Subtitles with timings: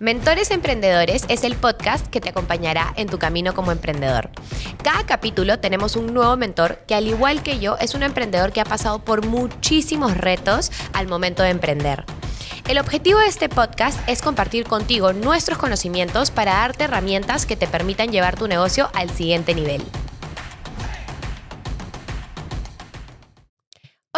[0.00, 4.30] Mentores Emprendedores es el podcast que te acompañará en tu camino como emprendedor.
[4.84, 8.60] Cada capítulo tenemos un nuevo mentor que al igual que yo es un emprendedor que
[8.60, 12.04] ha pasado por muchísimos retos al momento de emprender.
[12.68, 17.66] El objetivo de este podcast es compartir contigo nuestros conocimientos para darte herramientas que te
[17.66, 19.82] permitan llevar tu negocio al siguiente nivel.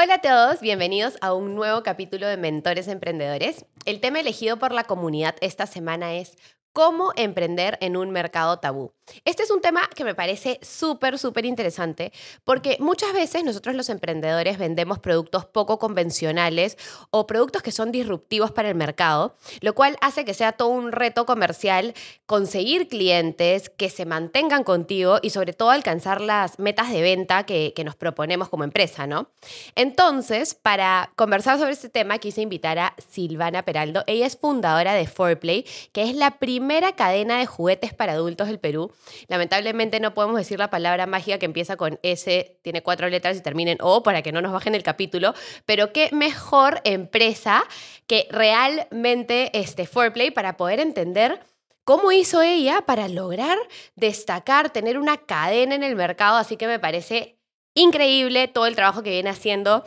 [0.03, 3.67] Hola a todos, bienvenidos a un nuevo capítulo de Mentores Emprendedores.
[3.85, 6.39] El tema elegido por la comunidad esta semana es
[6.73, 8.93] cómo emprender en un mercado tabú.
[9.25, 12.13] Este es un tema que me parece súper, súper interesante
[12.45, 16.79] porque muchas veces nosotros los emprendedores vendemos productos poco convencionales
[17.11, 20.93] o productos que son disruptivos para el mercado, lo cual hace que sea todo un
[20.93, 21.93] reto comercial
[22.27, 27.75] conseguir clientes que se mantengan contigo y sobre todo alcanzar las metas de venta que,
[27.81, 29.31] nos proponemos como empresa, ¿no?
[29.75, 34.05] Entonces, para conversar sobre este tema, quise invitar a Silvana Peraldo.
[34.07, 36.60] Ella es fundadora de Foreplay, que es la primera
[36.95, 38.93] cadena de juguetes para adultos del Perú.
[39.29, 43.41] Lamentablemente no podemos decir la palabra mágica que empieza con S, tiene cuatro letras y
[43.41, 45.35] termina en O para que no nos bajen el capítulo,
[45.67, 47.65] pero qué mejor empresa
[48.07, 51.41] que realmente este Foreplay para poder entender
[51.85, 53.59] cómo hizo ella para lograr
[53.97, 57.40] destacar, tener una cadena en el mercado, así que me parece
[57.75, 59.85] increíble todo el trabajo que viene haciendo.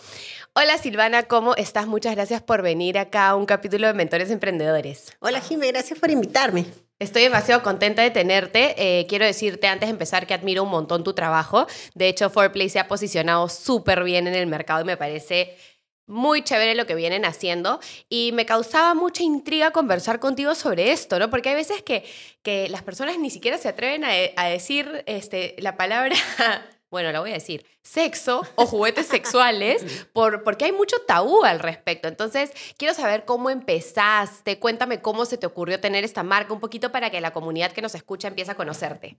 [0.56, 1.88] Hola Silvana, ¿cómo estás?
[1.88, 5.14] Muchas gracias por venir acá a un capítulo de Mentores Emprendedores.
[5.20, 6.66] Hola Jimé, gracias por invitarme.
[7.00, 8.76] Estoy demasiado contenta de tenerte.
[8.78, 11.68] Eh, quiero decirte antes de empezar que admiro un montón tu trabajo.
[11.96, 15.58] De hecho, Foreplay se ha posicionado súper bien en el mercado y me parece
[16.06, 21.18] muy chévere lo que vienen haciendo y me causaba mucha intriga conversar contigo sobre esto,
[21.18, 21.30] ¿no?
[21.30, 22.06] Porque hay veces que,
[22.42, 26.16] que las personas ni siquiera se atreven a, a decir este, la palabra
[26.94, 31.60] bueno, la voy a decir, sexo o juguetes sexuales, por, porque hay mucho tabú al
[31.60, 32.08] respecto.
[32.08, 36.92] Entonces, quiero saber cómo empezaste, cuéntame cómo se te ocurrió tener esta marca, un poquito
[36.92, 39.18] para que la comunidad que nos escucha empiece a conocerte.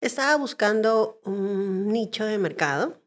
[0.00, 3.00] Estaba buscando un nicho de mercado.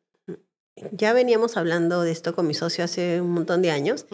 [0.91, 4.05] Ya veníamos hablando de esto con mi socio hace un montón de años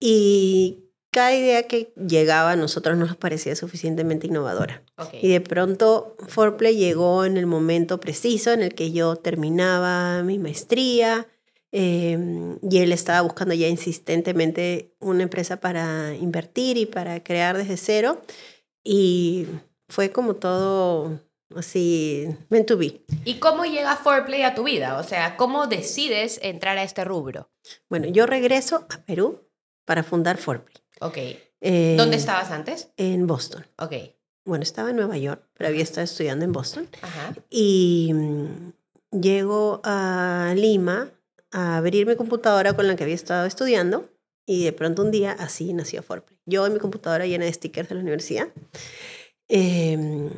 [0.00, 4.82] y cada idea que llegaba a nosotros no nos parecía suficientemente innovadora.
[5.22, 10.38] Y de pronto Forplay llegó en el momento preciso en el que yo terminaba mi
[10.38, 11.26] maestría
[11.72, 17.76] em, y él estaba buscando ya insistentemente una empresa para invertir y para crear desde
[17.76, 18.20] cero.
[18.84, 19.46] Y
[19.88, 21.20] fue como todo
[21.54, 23.02] así, meant to be.
[23.24, 24.98] ¿Y cómo llega Forplay a tu vida?
[24.98, 27.50] O sea, ¿cómo decides entrar a este rubro?
[27.88, 29.48] Bueno, yo regreso a Perú
[29.84, 30.76] para fundar Forplay.
[31.00, 31.18] Ok.
[31.60, 32.88] Eh, ¿Dónde estabas antes?
[32.96, 33.66] En Boston.
[33.78, 33.92] Ok.
[34.44, 36.88] Bueno, estaba en Nueva York, pero había estado estudiando en Boston.
[37.02, 37.34] Ajá.
[37.50, 38.72] Y mm,
[39.20, 41.10] llego a Lima
[41.50, 44.08] a abrir mi computadora con la que había estado estudiando
[44.46, 46.38] y de pronto un día así nació Forplay.
[46.46, 48.48] Yo en mi computadora llena de stickers de la universidad.
[49.48, 50.30] Em,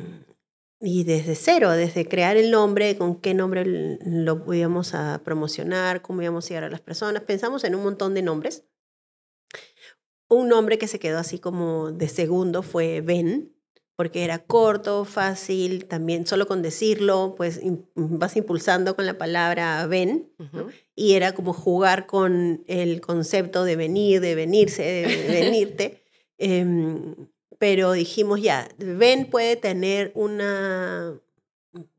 [0.81, 6.21] y desde cero, desde crear el nombre, con qué nombre lo íbamos a promocionar, cómo
[6.21, 8.65] íbamos a llegar a las personas, pensamos en un montón de nombres
[10.35, 13.51] un nombre que se quedó así como de segundo fue Ben,
[13.95, 17.59] porque era corto, fácil, también solo con decirlo, pues
[17.95, 20.31] vas impulsando con la palabra ven,
[20.95, 25.97] y era como jugar con el concepto de venir, de venirse, de venirte.
[26.43, 31.13] Em, pero dijimos ya, ven puede tener una,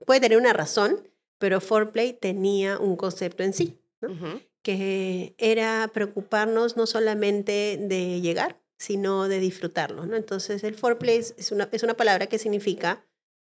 [0.04, 3.78] puede tener una razón, pero foreplay tenía un concepto en sí.
[4.00, 4.40] ¿no?
[4.62, 10.06] Que era preocuparnos no solamente de llegar, sino de disfrutarlo.
[10.06, 10.16] ¿no?
[10.16, 13.04] Entonces, el foreplay es una, es una palabra que significa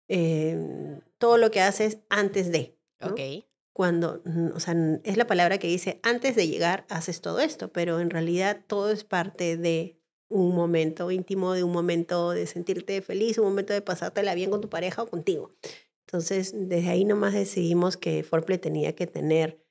[0.08, 2.76] eh, todo lo que haces antes de.
[3.00, 3.44] Ok.
[3.72, 4.22] Cuando,
[4.54, 8.10] o sea, es la palabra que dice, antes de llegar haces todo esto, pero en
[8.10, 9.96] realidad todo es parte de
[10.28, 14.60] un momento íntimo, de un momento de sentirte feliz, un momento de pasártela bien con
[14.60, 15.54] tu pareja o contigo.
[16.06, 19.61] Entonces, desde ahí nomás decidimos que Foreplay tenía que tener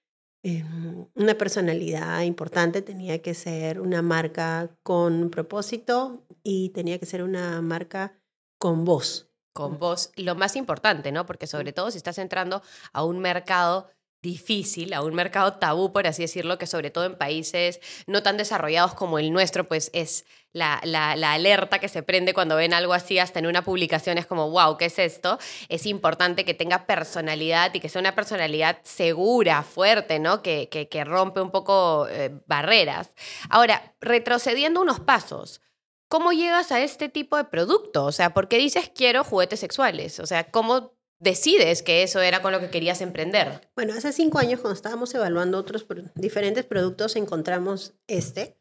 [0.44, 7.22] Em, una personalidad importante, tenía que ser una marca con propósito y tenía que ser
[7.22, 8.20] una marca
[8.58, 9.30] con voz.
[9.54, 11.26] Con voz, lo más importante, ¿no?
[11.26, 13.90] Porque sobre todo si estás entrando a un mercado
[14.22, 18.38] difícil, a un mercado tabú, por así decirlo, que sobre todo en países no tan
[18.38, 22.94] desarrollados como el nuestro, pues es la, la, alerta que se prende cuando ven algo
[22.94, 25.40] así, hasta en una publicación es como, wow, ¿qué es esto?
[25.70, 30.42] Es importante que tenga personalidad y que sea una personalidad segura, fuerte, ¿no?
[30.42, 33.16] Que, que, rompe un poco eh, barreras.
[33.50, 35.62] Ahora, retrocediendo unos pasos,
[36.10, 38.06] ¿cómo llegas a este tipo de producto?
[38.06, 40.20] O sea, ¿por qué dices quiero juguetes sexuales?
[40.20, 43.70] O sea, ¿cómo decides que eso era con lo que querías emprender?
[43.76, 45.86] Bueno, hace cinco años cuando estábamos evaluando otros
[46.16, 48.58] diferentes productos encontramos este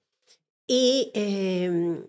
[0.69, 2.07] y, em,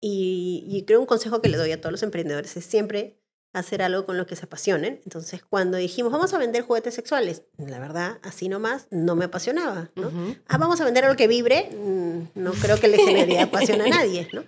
[0.00, 3.18] y, y creo un consejo que le doy a todos los emprendedores es siempre
[3.56, 5.00] hacer algo con lo que se apasionen.
[5.04, 9.90] Entonces, cuando dijimos, vamos a vender juguetes sexuales, la verdad, así nomás, no me apasionaba,
[9.94, 10.12] ¿no?
[10.46, 13.88] Ah, vamos a vender algo que vibre, mm, no creo que le genere pasión a
[13.88, 14.44] nadie, ¿no?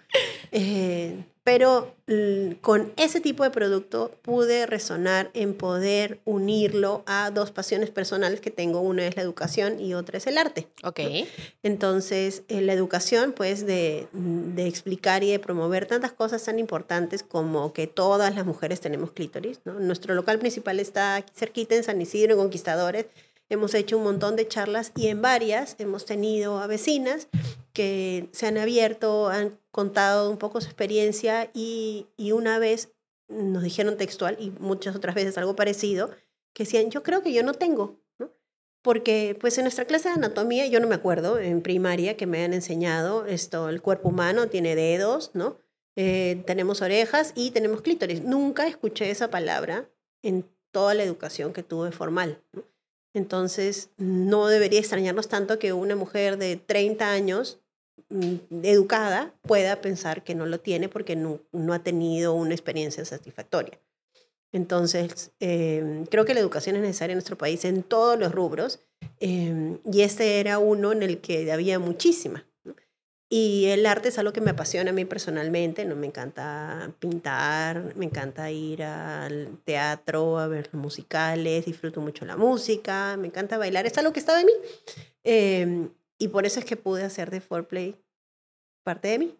[0.53, 1.95] Eh, pero
[2.61, 8.51] con ese tipo de producto pude resonar en poder unirlo a dos pasiones personales que
[8.51, 8.83] tengo.
[8.83, 10.69] Una es la educación y otra es el arte.
[10.85, 11.01] Ok.
[11.63, 17.23] Entonces, en la educación, pues, de, de, explicar y de promover tantas cosas tan importantes
[17.23, 19.61] como que todas las mujeres tenemos clítoris.
[19.65, 19.81] ¿no?
[19.81, 23.07] Nuestro local principal está cerquita en San Isidro, en Conquistadores.
[23.51, 27.29] Hemos hecho un montón de charlas y en varias hemos tenido a vecinas
[27.73, 32.93] que se han abierto, han contado un poco su experiencia y, y una vez
[33.29, 36.11] nos dijeron textual y muchas otras veces algo parecido,
[36.53, 38.31] que decían, yo creo que yo no tengo, ¿no?
[38.83, 42.43] Porque pues en nuestra clase de anatomía, yo no me acuerdo, en primaria que me
[42.43, 45.59] han enseñado esto, el cuerpo humano tiene dedos, ¿no?
[45.97, 48.23] Eh, tenemos orejas y tenemos clítoris.
[48.23, 49.91] Nunca escuché esa palabra
[50.23, 52.41] en toda la educación que tuve formal.
[52.53, 52.63] ¿no?
[53.15, 57.59] Entonces, no debería extrañarnos tanto que una mujer de 30 años
[58.11, 63.05] mm, educada pueda pensar que no lo tiene porque no, no ha tenido una experiencia
[63.05, 63.81] satisfactoria.
[64.53, 68.81] Entonces, eh, creo que la educación es necesaria en nuestro país en todos los rubros
[69.21, 72.48] eh, y este era uno en el que había muchísima.
[73.31, 75.97] Y el arte es algo que me apasiona a mí personalmente, ¿no?
[75.97, 83.17] Me encanta pintar, me encanta ir al teatro, a ver musicales, disfruto mucho la música,
[83.19, 84.53] me encanta bailar, es algo que está de mí.
[85.25, 85.89] Eh,
[86.19, 87.97] y por eso es que pude hacer de Foreplay
[88.83, 89.39] parte de mí.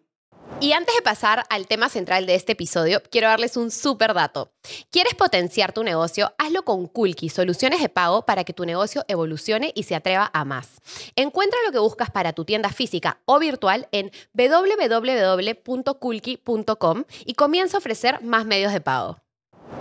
[0.61, 4.51] Y antes de pasar al tema central de este episodio, quiero darles un súper dato.
[4.91, 6.33] ¿Quieres potenciar tu negocio?
[6.37, 10.43] Hazlo con Kulki, soluciones de pago para que tu negocio evolucione y se atreva a
[10.43, 10.81] más.
[11.15, 15.63] Encuentra lo que buscas para tu tienda física o virtual en www.kulki.com
[17.25, 19.21] y comienza a ofrecer más medios de pago.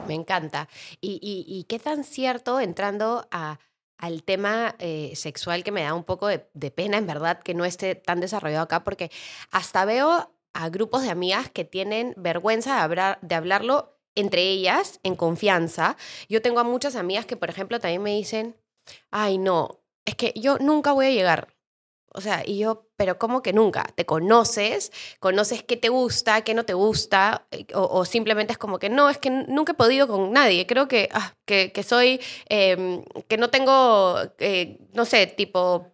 [0.07, 0.69] Me encanta.
[1.01, 6.71] ¿Y, qué tan cierto entrando al tema eh, sexual que me da un poco de
[6.71, 9.11] pena, en verdad, que no esté tan desarrollado acá, porque
[9.51, 14.99] hasta veo a grupos de amigas que tienen vergüenza de, hablar, de hablarlo entre ellas
[15.05, 15.97] en confianza.
[16.29, 18.57] Yo tengo a muchas amigas que, por ejemplo, también me dicen,
[19.13, 21.55] ay, no, es que yo nunca voy a llegar.
[22.13, 23.85] O sea, y yo, pero ¿cómo que nunca?
[23.95, 24.91] ¿Te conoces?
[25.21, 27.47] ¿Conoces qué te gusta, qué no te gusta?
[27.53, 30.67] Eh, o, simplemente es como que no, es que nunca he podido con nadie.
[30.67, 35.93] Creo que, ah, que, que, soy, em, que no tengo, eh, no sé, tipo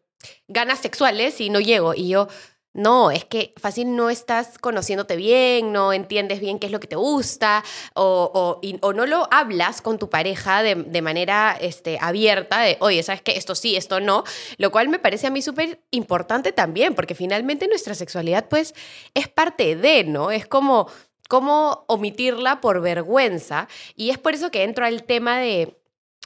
[0.49, 1.93] ganas sexuales y no llego.
[1.94, 2.28] Y yo,
[2.75, 6.88] no, es que fácil no estás conociéndote bien, no entiendes bien qué es lo que
[6.88, 12.61] te gusta o, o, no lo hablas con tu pareja de, de, manera este, abierta
[12.61, 13.37] de, oye, ¿sabes qué?
[13.37, 14.25] Esto sí, esto no,
[14.59, 18.75] lo cual me parece a mí súper importante también, porque finalmente nuestra sexualidad pues
[19.15, 20.32] es parte de, ¿no?
[20.32, 20.88] Es como
[21.29, 25.76] cómo omitirla por vergüenza y es por eso que entro al tema de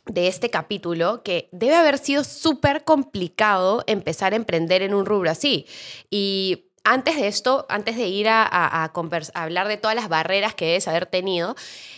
[0.06, 5.30] de este capítulo que debe haber sido súper complicado empezar a emprender en un rubro
[5.30, 5.66] así.
[6.10, 8.90] Y antes de esto, antes de ir a,
[9.34, 11.54] hablar de todas las barreras que debes haber tenido,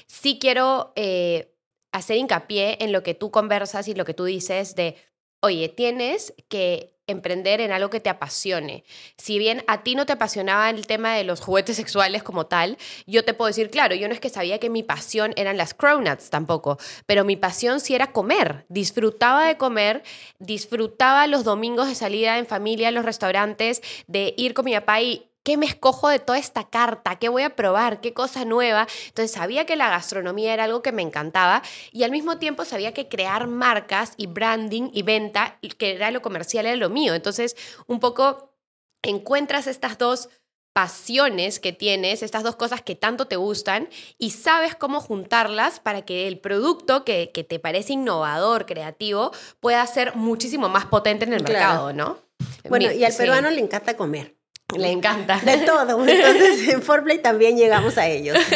[0.06, 1.55] sí quiero eh,
[1.93, 4.97] hacer hincapié en lo que tú conversas y lo que tú dices de,
[5.41, 8.85] oye, tienes que emprender en algo que te apasione.
[9.17, 12.79] Si bien a ti no te apasionaba el tema de los juguetes sexuales como tal,
[13.07, 15.75] yo te puedo decir, claro, yo no es que sabía que mi pasión eran las
[15.75, 18.64] cronuts tampoco, pero mi pasión sí era comer.
[18.69, 20.02] Disfrutaba de comer,
[20.38, 25.29] disfrutaba los domingos de salida en familia los restaurantes, de ir con mi papá y
[25.50, 27.16] ¿Qué me escojo de toda esta carta?
[27.16, 28.00] ¿Qué voy a probar?
[28.00, 28.87] ¿Qué cosa nueva?
[29.09, 32.95] Entonces sabía que la gastronomía era algo que me encantaba y al mismo tiempo sabía
[32.95, 37.14] que crear marcas y branding y venta, que era lo comercial, era lo mío.
[37.14, 37.57] Entonces
[37.88, 38.54] un poco
[39.02, 40.28] encuentras estas dos
[40.73, 43.88] pasiones que tienes, estas dos cosas que tanto te gustan
[44.19, 49.85] y sabes cómo juntarlas para que el producto que, que te parece innovador, creativo, pueda
[49.88, 52.19] ser muchísimo más potente en el mercado, ¿no?
[52.69, 54.39] Bueno, y al peruano le encanta comer.
[54.77, 55.39] Le encanta.
[55.39, 56.07] De todo.
[56.07, 58.39] Entonces, en Forplay también llegamos a ellos.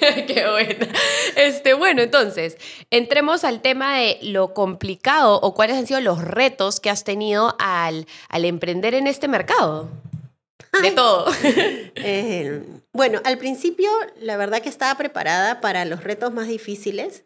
[0.26, 0.86] Qué bueno.
[1.36, 2.56] Este, bueno, entonces,
[2.90, 7.56] entremos al tema de lo complicado o cuáles han sido los retos que has tenido
[7.58, 9.88] al, al emprender en este mercado.
[10.82, 11.26] De todo.
[12.02, 13.90] Eh, bueno, al principio,
[14.20, 17.24] la verdad que estaba preparada para los retos más difíciles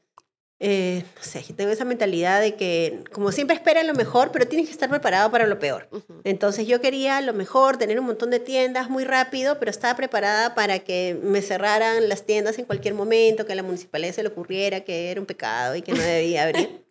[0.66, 4.66] eh, no sé, tengo esa mentalidad de que como siempre espera lo mejor, pero tienes
[4.66, 5.90] que estar preparado para lo peor.
[6.24, 10.54] Entonces yo quería lo mejor, tener un montón de tiendas muy rápido, pero estaba preparada
[10.54, 14.30] para que me cerraran las tiendas en cualquier momento, que a la municipalidad se le
[14.30, 16.86] ocurriera que era un pecado y que no debía abrir.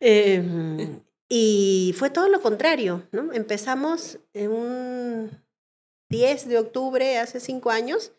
[0.00, 3.32] Em, y fue todo lo contrario, ¿no?
[3.32, 5.30] Empezamos en un
[6.10, 8.12] 10 de octubre, hace cinco años,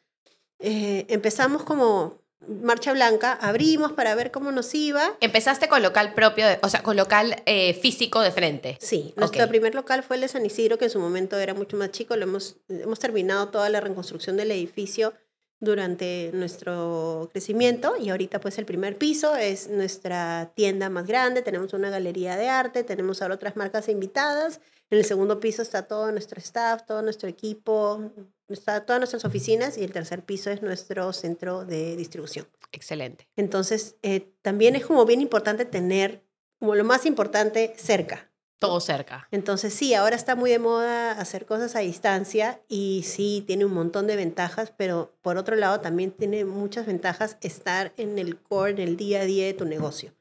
[0.60, 5.16] eh, empezamos como marcha blanca, abrimos para ver cómo nos iba.
[5.20, 8.78] Empezaste con local propio, o sea, con local eh, físico de frente.
[8.80, 11.78] Sí, nuestro primer local fue el de San Isidro, que en su momento era mucho
[11.78, 12.16] más chico.
[12.16, 15.14] Lo hemos, hemos terminado toda la reconstrucción del edificio
[15.60, 21.74] durante nuestro crecimiento y ahorita pues el primer piso es nuestra tienda más grande, tenemos
[21.74, 24.60] una galería de arte, tenemos ahora otras marcas invitadas,
[24.90, 28.12] en el segundo piso está todo nuestro staff, todo nuestro equipo,
[28.54, 32.48] está todas nuestras oficinas y el tercer piso es nuestro centro de distribución.
[32.72, 33.28] Excelente.
[33.36, 36.24] Entonces eh, también es como bien importante tener
[36.60, 39.28] como lo más importante cerca, todo cerca.
[39.32, 43.74] Entonces sí, ahora está muy de moda hacer cosas a distancia y sí, tiene un
[43.74, 48.72] montón de ventajas, pero por otro lado también tiene muchas ventajas estar en el core,
[48.72, 50.14] en el día a día de tu negocio.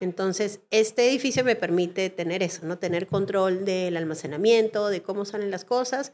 [0.00, 2.78] Entonces, este edificio me permite tener eso, ¿no?
[2.78, 6.12] Tener control del almacenamiento, de cómo salen las cosas,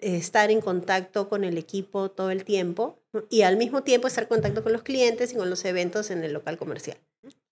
[0.00, 2.98] estar en contacto con el equipo todo el tiempo
[3.30, 6.24] y al mismo tiempo estar en contacto con los clientes y con los eventos en
[6.24, 6.98] el local comercial.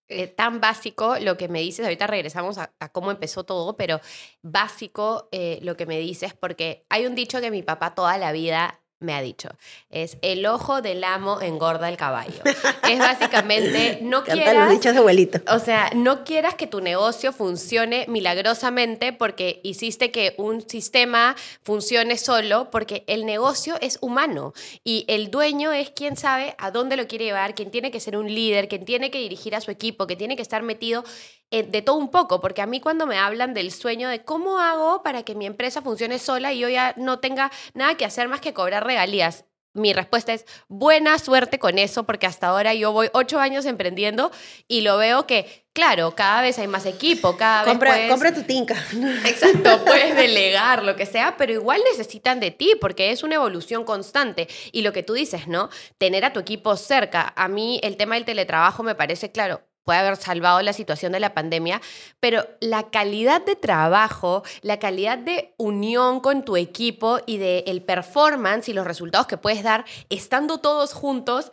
[0.09, 4.01] Eh, tan básico lo que me dices, ahorita regresamos a, cómo empezó todo, pero
[4.43, 8.31] básico eh, lo que me dices, porque hay un dicho que mi papá toda la
[8.31, 9.51] vida me ha dicho.
[9.91, 12.43] Es el ojo del amo engorda el caballo.
[12.89, 14.73] Es básicamente, no quieras...
[14.73, 15.41] Los de abuelito.
[15.55, 22.17] O sea, no quieras que tu negocio funcione milagrosamente porque hiciste que un sistema funcione
[22.17, 27.07] solo, porque el negocio es humano y el dueño es quien sabe a dónde lo
[27.07, 30.07] quiere llevar, quien tiene que ser un líder, quien tiene que dirigir a su equipo,
[30.07, 31.05] que tiene que estar metido
[31.51, 34.59] eh, de todo un poco, porque a mí cuando me hablan del sueño de cómo
[34.59, 38.29] hago para que mi empresa funcione sola y yo ya no tenga nada que hacer
[38.29, 39.45] más que cobrar regalías,
[39.77, 44.33] mi respuesta es buena suerte con eso, porque hasta ahora yo voy ocho años emprendiendo
[44.67, 48.43] y lo veo que, claro, cada vez hay más equipo, cada compra, vez Compra tu
[48.43, 48.75] tinca.
[49.27, 53.85] Exacto, puedes delegar, lo que sea, pero igual necesitan de ti, porque es una evolución
[53.85, 54.49] constante.
[54.73, 55.69] Y lo que tú dices, ¿no?
[55.99, 57.35] Tener a tu equipo cerca.
[57.37, 61.21] A mí el tema del teletrabajo me parece, claro, puede haber salvado la situación de
[61.21, 61.81] la pandemia,
[62.19, 67.83] pero la calidad de trabajo, la calidad de unión con tu equipo y de el
[67.83, 71.53] performance y los resultados que puedes dar estando todos juntos,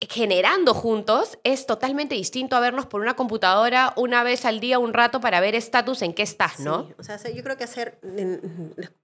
[0.00, 4.92] generando juntos, es totalmente distinto a vernos por una computadora una vez al día, un
[4.92, 6.88] rato, para ver estatus en qué estás, ¿no?
[6.88, 8.00] Sí, o sea, yo creo que hacer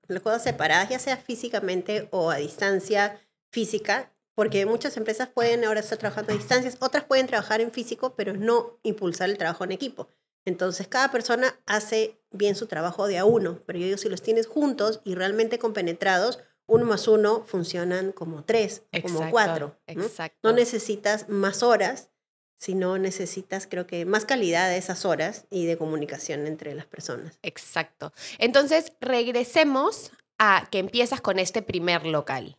[0.09, 3.21] las cosas separadas, ya sea físicamente o a distancia
[3.53, 8.15] física, porque muchas empresas pueden ahora estar trabajando a distancias, otras pueden trabajar en físico,
[8.15, 10.09] pero no impulsar el trabajo en equipo.
[10.45, 14.23] Entonces, cada persona hace bien su trabajo de a uno, pero yo digo, si los
[14.23, 19.75] tienes juntos y realmente compenetrados, uno más uno funcionan como tres, como cuatro.
[19.87, 20.39] Exacto.
[20.43, 20.53] ¿no?
[20.53, 22.11] necesitas más horas,
[22.59, 27.39] sino necesitas, creo que, más calidad de esas horas y de comunicación entre las personas.
[27.43, 28.13] Exacto.
[28.39, 32.59] Entonces, regresemos a que empiezas con este primer local.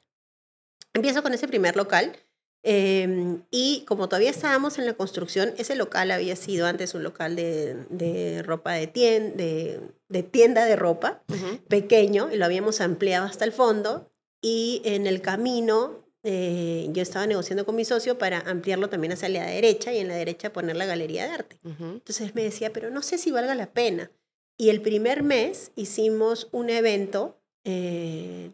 [0.94, 2.16] Empiezo con ese primer local
[2.64, 7.36] em, y como todavía estábamos en la construcción, ese local había sido antes un local
[7.36, 11.22] de, ropa de tienda, de, tienda de ropa,
[11.68, 14.10] pequeño, y lo habíamos ampliado hasta el fondo
[14.42, 19.30] y en el camino eh, yo estaba negociando con mi socio para ampliarlo también hacia
[19.30, 21.60] la derecha y en la derecha poner la galería de arte.
[21.64, 24.12] Entonces me decía, pero no sé si valga la pena.
[24.58, 28.52] Y el primer mes hicimos un evento eh,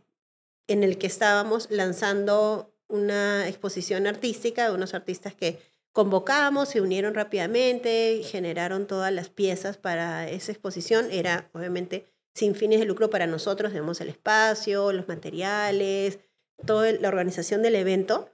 [0.67, 5.59] en el que estábamos lanzando una exposición artística de unos artistas que
[5.91, 11.07] convocamos, se unieron rápidamente, generaron todas las piezas para esa exposición.
[11.11, 16.19] Era obviamente sin fines de lucro para nosotros, tenemos el espacio, los materiales,
[16.65, 18.29] toda la organización del evento.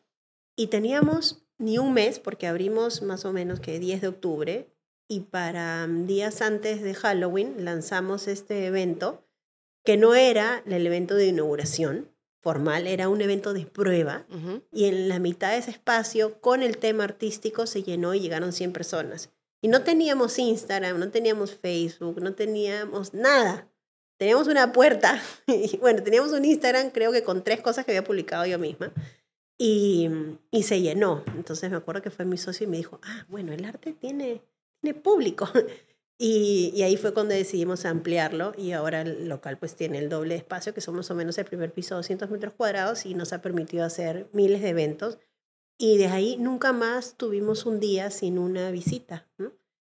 [0.56, 4.74] Y teníamos ni un mes, porque abrimos más o menos que 10 de octubre,
[5.10, 9.26] y para mm, días antes de Halloween lanzamos este evento,
[9.84, 12.10] que no era el evento de inauguración,
[12.42, 14.26] formal, era un evento de prueba
[14.72, 18.54] y en la mitad de ese espacio con el tema artístico se llenó y llegaron
[18.54, 19.30] 100 personas.
[19.62, 23.68] Y no teníamos Instagram, no teníamos Facebook, no teníamos nada.
[24.18, 28.04] Teníamos una puerta, y bueno, teníamos un Instagram creo que con tres cosas que había
[28.04, 28.92] publicado yo misma.
[29.58, 30.10] Y,
[30.52, 31.24] y se llenó.
[31.36, 34.42] Entonces me acuerdo que fue mi socio y me dijo, ah, bueno, el arte tiene,
[34.82, 35.50] tiene público.
[36.22, 40.40] Y, ahí fue cuando decidimos ampliarlo y ahora el local pues tiene el doble de
[40.40, 43.42] espacio, que son más o menos el primer piso 200 metros cuadrados y nos ha
[43.42, 45.18] permitido hacer miles de eventos.
[45.78, 49.26] Y de ahí nunca más tuvimos un día sin una visita.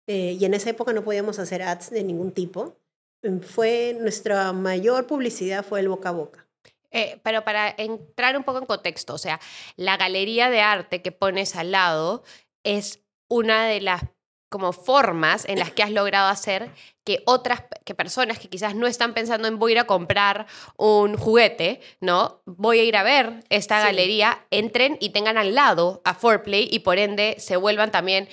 [0.05, 2.77] Eh, y en esa época no podíamos hacer ads de ningún tipo.
[3.23, 6.47] Em, fue nuestra mayor publicidad fue el boca a boca.
[6.91, 9.39] Eh, pero para entrar un poco en contexto, o sea,
[9.75, 12.23] la galería de arte que pones al lado
[12.63, 14.03] es una de las
[14.51, 16.71] como formas en las que has logrado hacer
[17.05, 20.45] que otras que personas que quizás no están pensando en voy a ir a comprar
[20.75, 22.41] un juguete, ¿no?
[22.45, 26.79] Voy a ir a ver esta galería, entren y tengan al lado a Foreplay y
[26.79, 28.27] por ende se vuelvan también,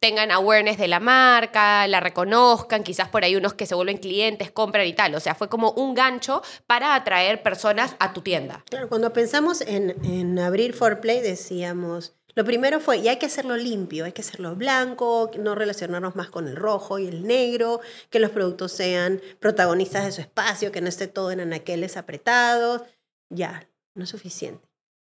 [0.00, 4.50] tengan awareness de la marca, la reconozcan, quizás por ahí unos que se vuelven clientes,
[4.50, 5.14] compran y tal.
[5.14, 8.64] O sea, fue como un gancho para atraer personas a tu tienda.
[8.68, 13.56] Claro, cuando pensamos en, en abrir Foreplay decíamos lo primero fue, y hay que hacerlo
[13.56, 18.20] limpio, hay que hacerlo blanco, no relacionarnos más con el rojo y el negro, que
[18.20, 22.82] los productos sean protagonistas de su espacio, que no esté todo en anaqueles apretados.
[23.30, 24.70] Ya, no es suficiente.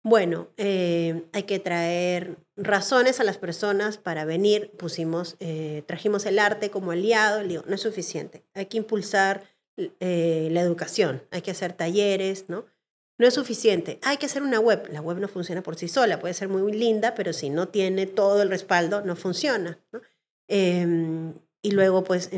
[0.06, 4.71] Bueno, eh, hay que traer razones a las personas para venir.
[4.76, 7.42] Pusimos, eh, trajimos el arte como aliado.
[7.42, 8.44] Digo, no es suficiente.
[8.52, 9.44] Hay que impulsar
[9.78, 11.23] eh, la educación.
[11.30, 12.66] Hay que hacer talleres, ¿no?
[13.18, 13.99] No es suficiente.
[14.02, 14.88] Hay que hacer una web.
[14.92, 16.18] La web no funciona por sí sola.
[16.18, 19.78] Puede ser muy linda, pero si no tiene todo el respaldo, no funciona.
[20.49, 22.30] Em, y luego, pues,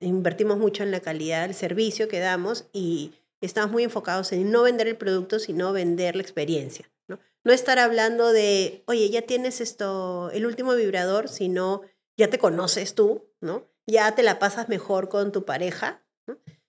[0.00, 4.62] invertimos mucho en la calidad del servicio que damos y estamos muy enfocados en no
[4.62, 6.90] vender el producto, sino vender la experiencia.
[7.08, 11.82] No, no estar hablando de, oye, ya tienes esto, el último vibrador, sino
[12.16, 13.68] ya te conoces tú, ¿no?
[13.86, 16.02] Ya te la pasas mejor con tu pareja,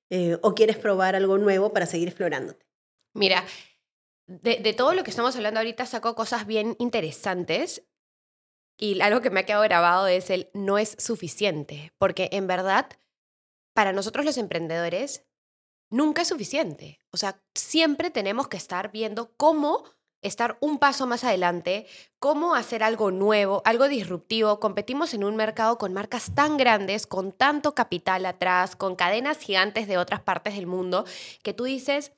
[0.10, 2.67] eh, o quieres probar algo nuevo para seguir explorándote.
[3.14, 3.46] Mira,
[4.28, 7.84] de, todo lo que estamos hablando ahorita saco cosas bien interesantes
[8.78, 12.90] y algo que me ha quedado grabado es el no es suficiente, porque en verdad,
[13.74, 15.26] para nosotros los emprendedores,
[15.90, 17.00] nunca es suficiente.
[17.12, 19.86] O sea, siempre tenemos que estar viendo cómo
[20.22, 21.88] estar un paso más adelante,
[22.20, 24.60] cómo hacer algo nuevo, algo disruptivo.
[24.60, 29.88] Competimos en un mercado con marcas tan grandes, con tanto capital atrás, con cadenas gigantes
[29.88, 31.06] de otras partes del mundo,
[31.44, 32.12] que tú dices,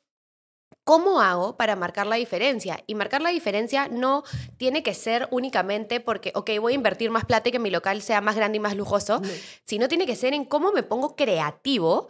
[0.84, 2.84] ¿Cómo hago para marcar la diferencia?
[2.88, 4.24] Y marcar la diferencia no
[4.58, 8.02] tiene que ser únicamente porque, ok, voy a invertir más plata y que mi local
[8.02, 9.22] sea más grande y más lujoso,
[9.66, 12.10] sino tiene que ser en cómo me pongo creativo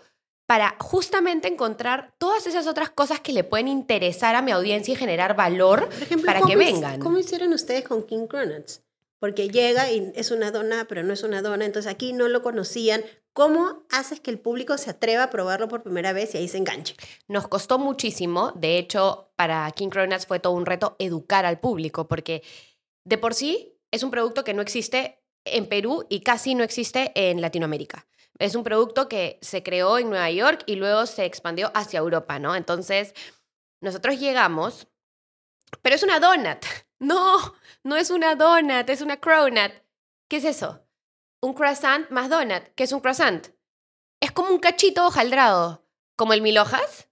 [0.49, 4.97] para justamente encontrar todas esas otras cosas que le pueden interesar a mi audiencia y
[4.97, 5.89] generar valor
[6.25, 6.99] para que vengan.
[6.99, 8.81] ¿Cómo hicieron ustedes con King Cronuts?
[9.19, 12.41] Porque llega y es una dona, pero no es una dona, entonces aquí no lo
[12.41, 13.03] conocían.
[13.33, 16.57] ¿Cómo haces que el público se atreva a probarlo por primera vez y ahí se
[16.57, 16.95] enganche?
[17.27, 18.51] Nos costó muchísimo.
[18.55, 22.43] De hecho, para King Cronuts fue todo un reto educar al público, porque
[23.05, 27.11] de por sí es un producto que no existe en Perú y casi no existe
[27.15, 28.07] en Latinoamérica.
[28.39, 32.39] Es un producto que se creó en Nueva York y luego se expandió hacia Europa,
[32.39, 32.55] ¿no?
[32.55, 33.13] Entonces,
[33.81, 34.87] nosotros llegamos,
[35.81, 36.65] pero es una donut.
[37.01, 39.71] No, no es una donut, es una cronut.
[40.27, 40.85] ¿Qué es eso?
[41.41, 42.63] Un croissant más donut.
[42.75, 43.47] ¿Qué es un croissant?
[44.21, 47.09] Es como un cachito hojaldrado, como el mil hojas.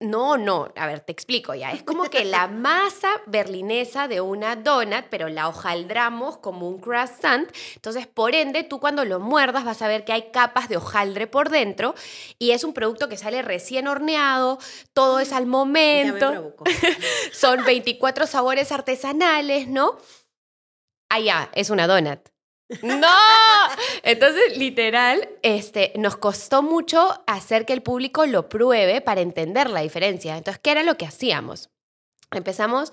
[0.00, 1.72] No, no, a ver, te explico ya.
[1.72, 7.50] Es como que la masa berlinesa de una donut, pero la hojaldramos como un croissant.
[7.74, 11.26] Entonces, por ende, tú cuando lo muerdas vas a ver que hay capas de hojaldre
[11.26, 11.96] por dentro
[12.38, 14.60] y es un producto que sale recién horneado,
[14.92, 16.54] todo es al momento.
[17.32, 19.98] Son 24 sabores artesanales, ¿no?
[21.08, 22.20] Ah, ya, es una donut.
[22.82, 23.08] No,
[24.02, 29.80] entonces literal, este, nos costó mucho hacer que el público lo pruebe para entender la
[29.80, 30.36] diferencia.
[30.36, 31.70] Entonces, ¿qué era lo que hacíamos?
[32.30, 32.92] Empezamos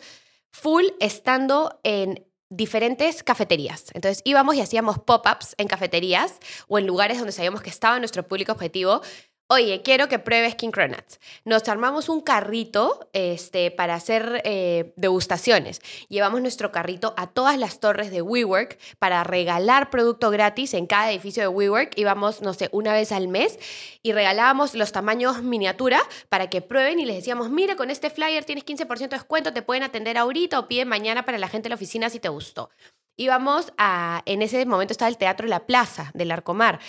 [0.51, 3.85] full estando en diferentes cafeterías.
[3.93, 8.27] Entonces íbamos y hacíamos pop-ups en cafeterías o en lugares donde sabíamos que estaba nuestro
[8.27, 9.01] público objetivo
[9.47, 11.19] Oye, quiero que pruebes King Cronuts.
[11.43, 15.81] Nos armamos un carrito este, para hacer eh, degustaciones.
[16.09, 21.11] Llevamos nuestro carrito a todas las torres de WeWork para regalar producto gratis en cada
[21.11, 21.95] edificio de WeWork.
[21.95, 23.59] Íbamos, no sé, una vez al mes
[24.01, 28.45] y regalábamos los tamaños miniatura para que prueben y les decíamos, mira, con este flyer
[28.45, 31.69] tienes 15% de descuento, te pueden atender ahorita o piden mañana para la gente de
[31.69, 32.71] la oficina si te gustó
[33.17, 36.81] íbamos a, en ese momento estaba el Teatro La Plaza del Arcomar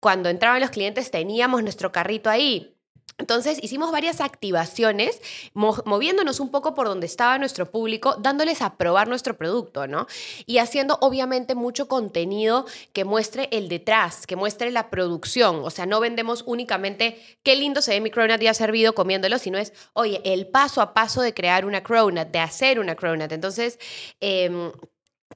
[0.00, 2.74] cuando entraban los clientes teníamos nuestro carrito ahí.
[3.18, 5.20] Entonces hicimos varias activaciones,
[5.52, 10.06] moviéndonos un poco por donde estaba nuestro público, dándoles a probar nuestro producto, ¿no?
[10.46, 15.62] Y haciendo obviamente mucho contenido que muestre el detrás, que muestre la producción.
[15.64, 19.58] O sea, no vendemos únicamente qué lindo se ve mi cronut ya servido comiéndolo, sino
[19.58, 23.32] es, oye, el paso a paso de crear una cronut, de hacer una cronut.
[23.32, 23.80] Entonces,
[24.20, 24.70] em,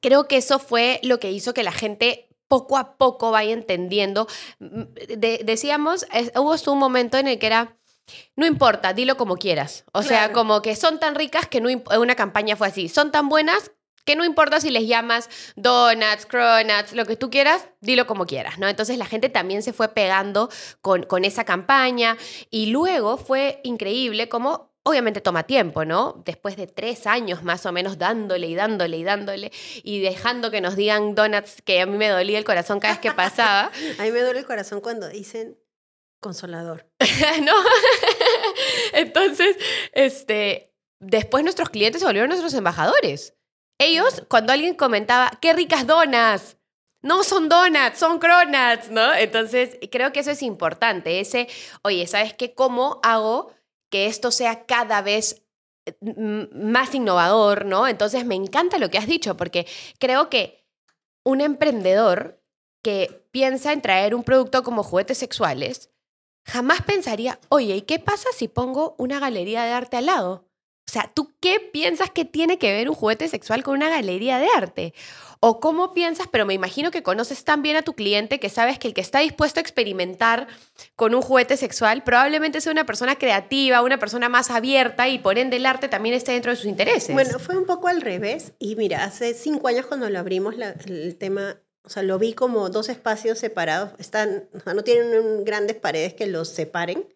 [0.00, 4.26] creo que eso fue lo que hizo que la gente poco a poco vaya entendiendo.
[4.58, 4.82] Mm,
[5.42, 6.04] decíamos,
[6.36, 7.78] hubo un momento en el que era,
[8.36, 9.86] no importa, dilo como quieras.
[9.94, 13.30] O sea, como que son tan ricas que no una campaña fue así, son tan
[13.30, 13.70] buenas
[14.04, 18.58] que no importa si les llamas donuts, cronuts, lo que tú quieras, dilo como quieras,
[18.58, 18.68] ¿no?
[18.68, 20.50] Entonces la gente también se fue pegando
[20.82, 22.18] con, con esa campaña
[22.50, 26.22] y luego fue increíble como obviamente toma tiempo, ¿no?
[26.24, 30.60] Después de tres años más o menos dándole y dándole y dándole y dejando que
[30.60, 33.70] nos digan donuts, que a mí me dolía el corazón cada vez que pasaba.
[33.98, 35.58] a mí me duele el corazón cuando dicen
[36.20, 36.86] consolador.
[37.42, 37.52] ¿No?
[38.92, 39.56] Entonces,
[39.92, 43.34] este, después nuestros clientes se volvieron nuestros embajadores.
[43.78, 46.56] Ellos, cuando alguien comentaba, qué ricas donas,
[47.02, 49.12] no son donuts, son cronuts, ¿no?
[49.14, 51.48] Entonces, creo que eso es importante, ese,
[51.82, 52.54] oye, ¿sabes qué?
[52.54, 53.52] ¿Cómo hago
[53.92, 55.44] que esto sea cada vez
[55.84, 55.94] eh,
[56.52, 57.86] más innovador, ¿no?
[57.86, 59.66] Entonces, me encanta lo que has dicho, porque
[59.98, 60.64] creo que
[61.24, 62.42] un emprendedor
[62.82, 65.90] que piensa en traer un producto como juguetes sexuales,
[66.44, 70.48] jamás pensaría, oye, ¿y qué pasa si pongo una galería de arte al lado?
[70.88, 74.38] O sea, ¿tú qué piensas que tiene que ver un juguete sexual con una galería
[74.38, 74.94] de arte?
[75.44, 78.78] ¿O cómo piensas, pero me imagino que conoces tan bien a tu cliente que sabes
[78.78, 80.46] que el que está dispuesto a experimentar
[80.94, 85.38] con un juguete sexual probablemente sea una persona creativa, una persona más abierta y por
[85.38, 87.12] ende el arte también esté dentro de sus intereses?
[87.12, 88.52] Bueno, fue un poco al revés.
[88.60, 90.54] Y mira, hace cinco años cuando lo abrimos,
[90.86, 93.90] el tema o sea, lo vi como dos espacios separados.
[93.98, 97.08] Están, no tienen grandes paredes que los separen,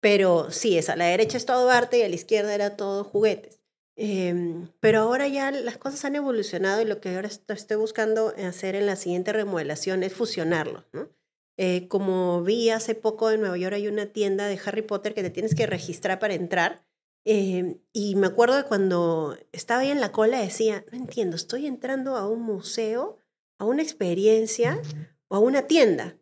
[0.00, 3.04] pero sí, es a la derecha es todo arte y a la izquierda era todo
[3.04, 3.57] juguetes.
[4.00, 8.76] Em, pero ahora ya las cosas han evolucionado y lo que ahora estoy buscando hacer
[8.76, 10.84] en la siguiente remodelación es fusionarlos.
[10.92, 11.08] ¿no?
[11.56, 15.24] Eh, como vi hace poco en Nueva York hay una tienda de Harry Potter que
[15.24, 16.84] te tienes que registrar para entrar.
[17.24, 21.66] Em, y me acuerdo de cuando estaba ahí en la cola decía, no entiendo, estoy
[21.66, 23.18] entrando a un museo,
[23.58, 24.80] a una experiencia
[25.26, 26.16] o a una tienda.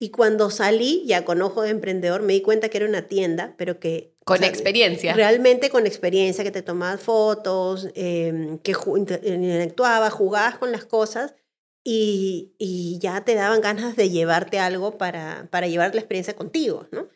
[0.00, 3.54] Y cuando salí, ya con ojo de emprendedor, me di cuenta que era una tienda,
[3.58, 4.14] pero que...
[4.24, 5.14] Con experiencia.
[5.14, 11.34] Realmente con experiencia, que te tomabas fotos, eh, que interactuabas, jugabas con las cosas
[11.82, 16.86] y, y, ya te daban ganas de llevarte algo para, para llevar la experiencia contigo,
[16.92, 17.08] ¿no?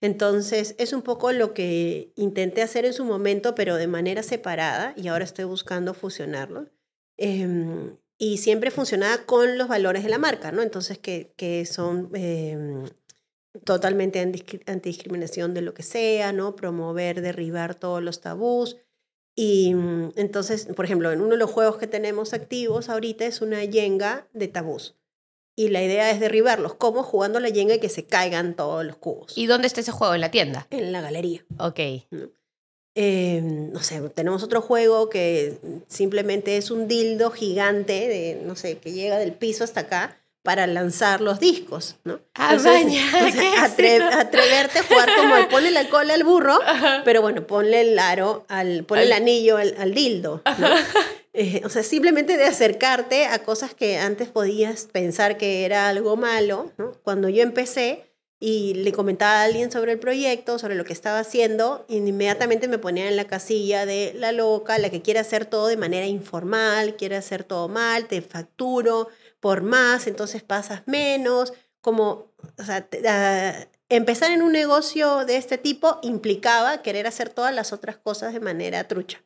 [0.00, 4.92] Entonces, es un poco lo que intenté hacer en su momento, pero de manera separada,
[4.96, 6.68] y ahora estoy buscando fusionarlo.
[7.16, 10.62] Eh, y siempre funcionaba con los valores de la marca, ¿no?
[10.62, 12.84] Entonces, que, que son eh,
[13.64, 14.20] totalmente
[14.66, 16.56] antidiscriminación de lo que sea, ¿no?
[16.56, 18.76] Promover, derribar todos los tabús.
[19.36, 23.40] Y mm, entonces, por ejemplo, en uno de los juegos que tenemos activos ahorita es
[23.40, 24.96] una yenga de tabús.
[25.54, 26.74] Y la idea es derribarlos.
[26.74, 27.02] ¿Cómo?
[27.02, 29.36] Jugando la yenga y que se caigan todos los cubos.
[29.36, 30.14] ¿Y dónde está ese juego?
[30.14, 30.66] ¿En la tienda?
[30.70, 31.44] En la galería.
[31.58, 31.80] Ok.
[33.00, 38.78] Em, no sé, tenemos otro juego que simplemente es un dildo gigante, de, no sé,
[38.78, 42.18] que llega del piso hasta acá para lanzar los discos, ¿no?
[42.34, 43.00] Ah, entonces,
[44.18, 46.58] atreverte a jugar como el ponle la cola al burro,
[47.04, 50.68] pero bueno, ponle el aro, al, ponle el anillo al, dildo, ¿no?
[51.34, 56.16] Eh, o sea, simplemente de acercarte a cosas que antes podías pensar que era algo
[56.16, 56.94] malo, ¿no?
[57.04, 58.07] Cuando yo empecé,
[58.40, 62.68] y le comentaba a alguien sobre el proyecto, sobre lo que estaba haciendo, y inmediatamente
[62.68, 66.06] me ponía en la casilla de la loca, la que quiere hacer todo de manera
[66.06, 69.08] informal, quiere hacer todo mal, te facturo
[69.40, 76.82] por más, entonces pasas menos, como, ah, empezar en un negocio de este tipo implicaba
[76.82, 79.22] querer hacer todas las otras cosas de manera trucha.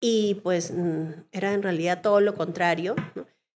[0.00, 2.94] Y pues mm, era en realidad todo lo contrario.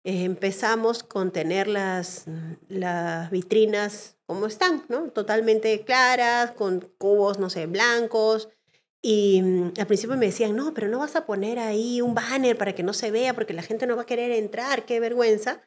[0.03, 2.25] Eh, empezamos con tener las,
[2.67, 5.09] las vitrinas como están, ¿no?
[5.09, 8.49] Totalmente claras, con cubos, no sé, blancos.
[9.01, 12.57] Y mm, al principio me decían, no, pero no vas a poner ahí un banner
[12.57, 15.61] para que no se vea porque la gente no va a querer entrar, qué vergüenza.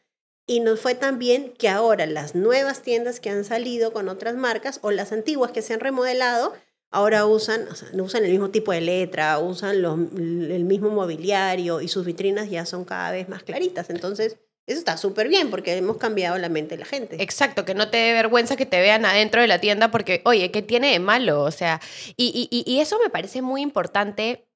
[0.46, 4.34] Y nos fue tan bien que ahora las nuevas tiendas que han salido con otras
[4.34, 6.52] marcas o las antiguas que se han remodelado,
[6.92, 12.50] ahora usan, usan el mismo tipo de letra, usan el mismo mobiliario y sus vitrinas
[12.50, 13.90] ya son cada vez más claritas.
[13.90, 17.20] Entonces, eso está súper bien porque hemos cambiado la mente de la gente.
[17.20, 20.50] Exacto, que no te dé vergüenza que te vean adentro de la tienda porque, oye,
[20.52, 21.42] ¿qué tiene de malo?
[21.42, 21.80] O sea,
[22.16, 24.46] y, y, y eso me parece muy importante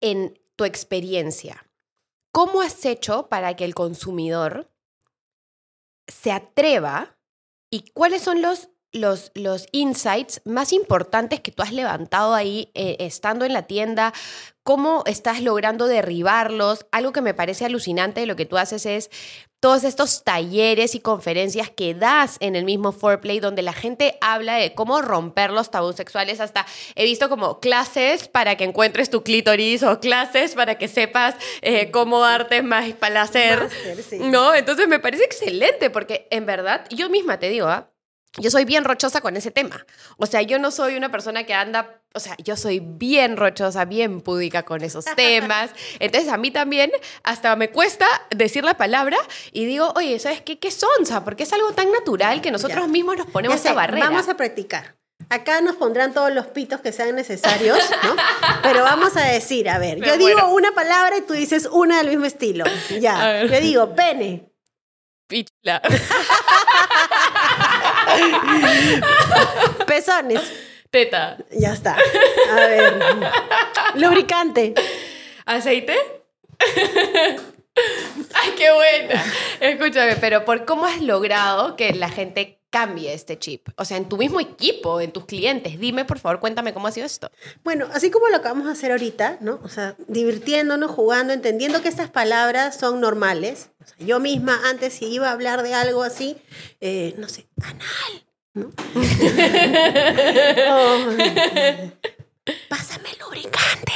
[0.00, 1.64] en tu experiencia.
[2.32, 4.70] ¿Cómo has hecho para que el consumidor
[6.08, 7.16] se atreva
[7.70, 12.96] y cuáles son los los, los insights más importantes que tú has levantado ahí eh,
[13.00, 14.12] estando en la tienda?
[14.62, 16.86] ¿Cómo estás logrando derribarlos?
[16.92, 19.10] Algo que me parece alucinante de lo que tú haces es
[19.60, 24.54] todos estos talleres y conferencias que das en el mismo foreplay donde la gente habla
[24.54, 26.40] de cómo romper los tabús sexuales.
[26.40, 31.34] Hasta he visto como clases para que encuentres tu clítoris o clases para que sepas
[31.62, 33.68] eh, cómo darte más placer.
[34.20, 34.54] ¿No?
[34.54, 37.90] Entonces me parece excelente porque en verdad yo misma te digo, ¿ah?
[38.40, 39.84] Yo soy bien rochosa con ese tema.
[40.16, 43.84] O sea, yo no soy una persona que anda, o sea, yo soy bien rochosa,
[43.84, 45.70] bien púdica con esos temas.
[45.98, 46.90] Entonces, a mí también
[47.22, 49.16] hasta me cuesta decir la palabra
[49.52, 50.58] y digo, oye, ¿sabes qué?
[50.58, 51.24] ¿Qué sonza?
[51.24, 54.06] Porque es algo tan natural que nosotros mismos nos ponemos esa barrera.
[54.08, 54.96] Vamos a practicar.
[55.30, 58.16] acá nos pondrán todos los pitos que sean necesarios, ¿no?
[58.62, 62.08] Pero vamos a decir, a ver, yo digo una palabra y tú dices una del
[62.08, 62.64] mismo estilo.
[63.00, 64.44] Ya, yo digo pene.
[65.26, 65.82] Pichla.
[69.86, 70.52] Pezones.
[70.90, 71.36] Teta.
[71.50, 71.96] Ya está.
[72.50, 72.98] A ver.
[73.94, 74.74] Lubricante.
[75.44, 75.96] ¿Aceite?
[78.34, 79.24] Ay, qué buena.
[79.60, 83.68] Escúchame, pero ¿por cómo has logrado que la gente cambie este chip?
[83.76, 85.78] O sea, en tu mismo equipo, en tus clientes.
[85.78, 87.30] Dime, por favor, cuéntame cómo ha sido esto.
[87.64, 89.60] Bueno, así como lo acabamos de hacer ahorita, ¿no?
[89.62, 93.70] O sea, divirtiéndonos, jugando, entendiendo que estas palabras son normales.
[93.82, 96.36] O sea, yo misma, antes, si iba a hablar de algo así,
[96.80, 98.24] eh, no sé, anal.
[98.54, 98.66] ¿no?
[100.70, 100.98] oh,
[102.68, 103.92] pásame el lubricante.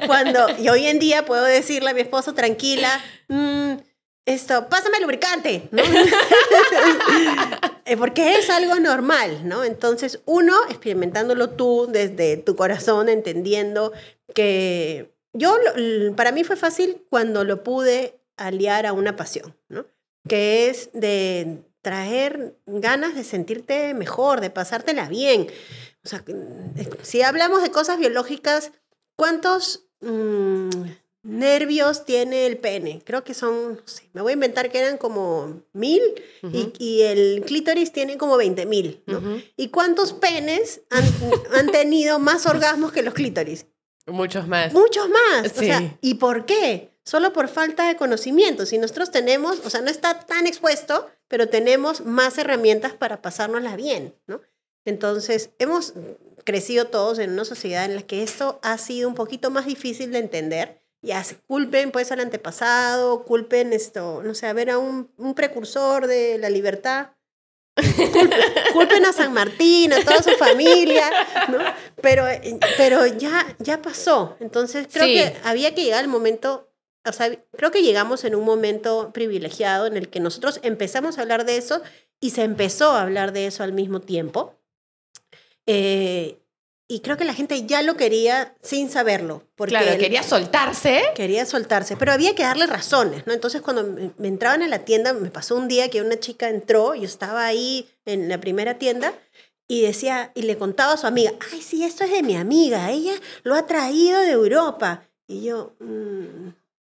[0.06, 3.72] Cuando, y hoy en día puedo decirle a mi esposo tranquila, mm,
[4.26, 5.82] esto, pásame el lubricante, ¿no?
[7.86, 9.64] Eh, porque es algo normal, ¿no?
[9.64, 13.92] Entonces, uno, experimentándolo tú desde tu corazón, entendiendo
[14.32, 15.56] que yo,
[16.14, 19.86] para mí fue fácil cuando lo pude aliar a una pasión, ¿no?
[20.28, 25.48] Que es de traer ganas de sentirte mejor, de pasártela bien.
[26.04, 28.70] O sea, eh, si hablamos de cosas biológicas,
[29.16, 30.68] ¿cuántos mm,
[31.22, 33.02] nervios tiene el pene?
[33.04, 36.02] Creo que son, no sé, me voy a inventar que eran como mil
[36.52, 39.02] y, el clítoris tiene como veinte mil.
[39.06, 39.20] ¿no?
[39.56, 41.04] ¿Y cuántos penes han,
[41.58, 43.66] han, tenido más orgasmos que los clítoris?
[44.06, 44.72] Muchos más.
[44.72, 45.52] Muchos más.
[45.52, 46.90] O sea, ¿y por qué?
[47.04, 48.66] Solo por falta de conocimiento.
[48.66, 53.76] Si nosotros tenemos, o sea, no está tan expuesto, pero tenemos más herramientas para pasárnosla
[53.76, 54.40] bien, ¿no?
[54.84, 55.94] Entonces, hemos
[56.44, 60.12] crecido todos en una sociedad en la que esto ha sido un poquito más difícil
[60.12, 60.79] de entender.
[61.02, 66.06] Ya culpen pues al antepasado, culpen esto, no sé, a ver a un, un precursor
[66.06, 67.12] de la libertad.
[68.72, 71.10] Culpen, a San Martín, a toda su familia,
[71.48, 71.58] ¿no?
[72.02, 72.24] Pero,
[72.76, 74.36] pero ya, ya pasó.
[74.40, 76.70] Entonces creo que había que llegar al momento,
[77.06, 81.22] o sea, creo que llegamos en un momento privilegiado en el que nosotros empezamos a
[81.22, 81.80] hablar de eso
[82.20, 84.54] y se empezó a hablar de eso al mismo tiempo.
[85.66, 86.38] Eh,
[86.90, 89.44] y creo que la gente ya lo quería sin saberlo.
[89.54, 91.00] Porque claro, quería soltarse.
[91.14, 93.32] Quería soltarse, pero había que darle razones, ¿no?
[93.32, 96.96] Entonces cuando me, entraban a la tienda, me pasó un día que una chica entró,
[96.96, 99.14] yo estaba ahí en la primera tienda
[99.68, 102.90] y decía, y le contaba a su amiga, ay, sí, esto es de mi amiga,
[102.90, 105.04] ella lo ha traído de Europa.
[105.28, 106.48] Y yo, mm,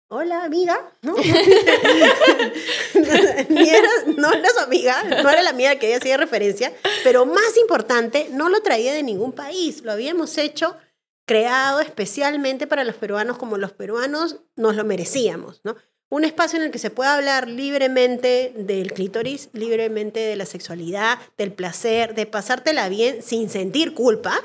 [0.08, 1.16] hola amiga, ¿no?
[2.94, 6.72] era, no era su amiga, no era la amiga que ella hacía referencia,
[7.04, 10.76] pero más importante, no lo traía de ningún país, lo habíamos hecho
[11.26, 15.76] creado especialmente para los peruanos como los peruanos nos lo merecíamos, ¿no?
[16.08, 21.18] Un espacio en el que se pueda hablar libremente del clítoris, libremente de la sexualidad,
[21.36, 24.40] del placer, de pasártela bien sin sentir culpa,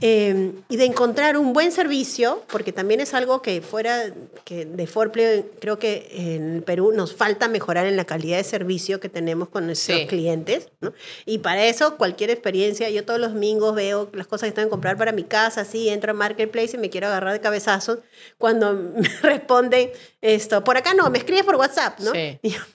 [0.00, 4.12] Em, y de encontrar un buen servicio, porque también es algo que fuera
[4.44, 9.00] que de Forplay, creo que en Perú nos falta mejorar en la calidad de servicio
[9.00, 10.92] que tenemos con nuestros clientes, ¿no?
[11.24, 14.70] Y para eso, cualquier experiencia, yo todos los domingos veo las cosas que están en
[14.70, 18.00] comprar para mi casa, así, entro a Marketplace y me quiero agarrar de cabezazos,
[18.36, 22.12] cuando me responden esto, por acá no, me escribes por WhatsApp, ¿no?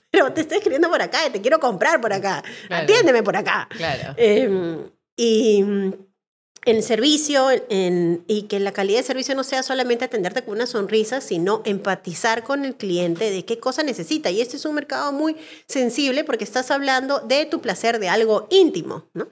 [0.09, 3.69] pero te estoy escribiendo por acá, te quiero comprar por acá, atiéndeme por acá.
[3.77, 4.15] Claro.
[4.17, 5.63] Em, y
[6.65, 10.67] el servicio en, y que la calidad de servicio no sea solamente atenderte con una
[10.67, 14.29] sonrisa, sino empatizar con el cliente de qué cosa necesita.
[14.29, 18.47] Y este es un mercado muy sensible porque estás hablando de tu placer, de algo
[18.51, 19.27] íntimo, ¿no?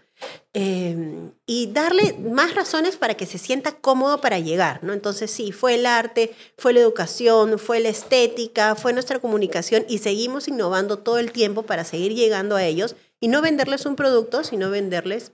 [0.53, 4.93] Em, y darle más razones para que se sienta cómodo para llegar, ¿no?
[4.93, 9.99] Entonces sí, fue el arte, fue la educación, fue la estética, fue nuestra comunicación y
[9.99, 14.43] seguimos innovando todo el tiempo para seguir llegando a ellos y no venderles un producto,
[14.43, 15.31] sino venderles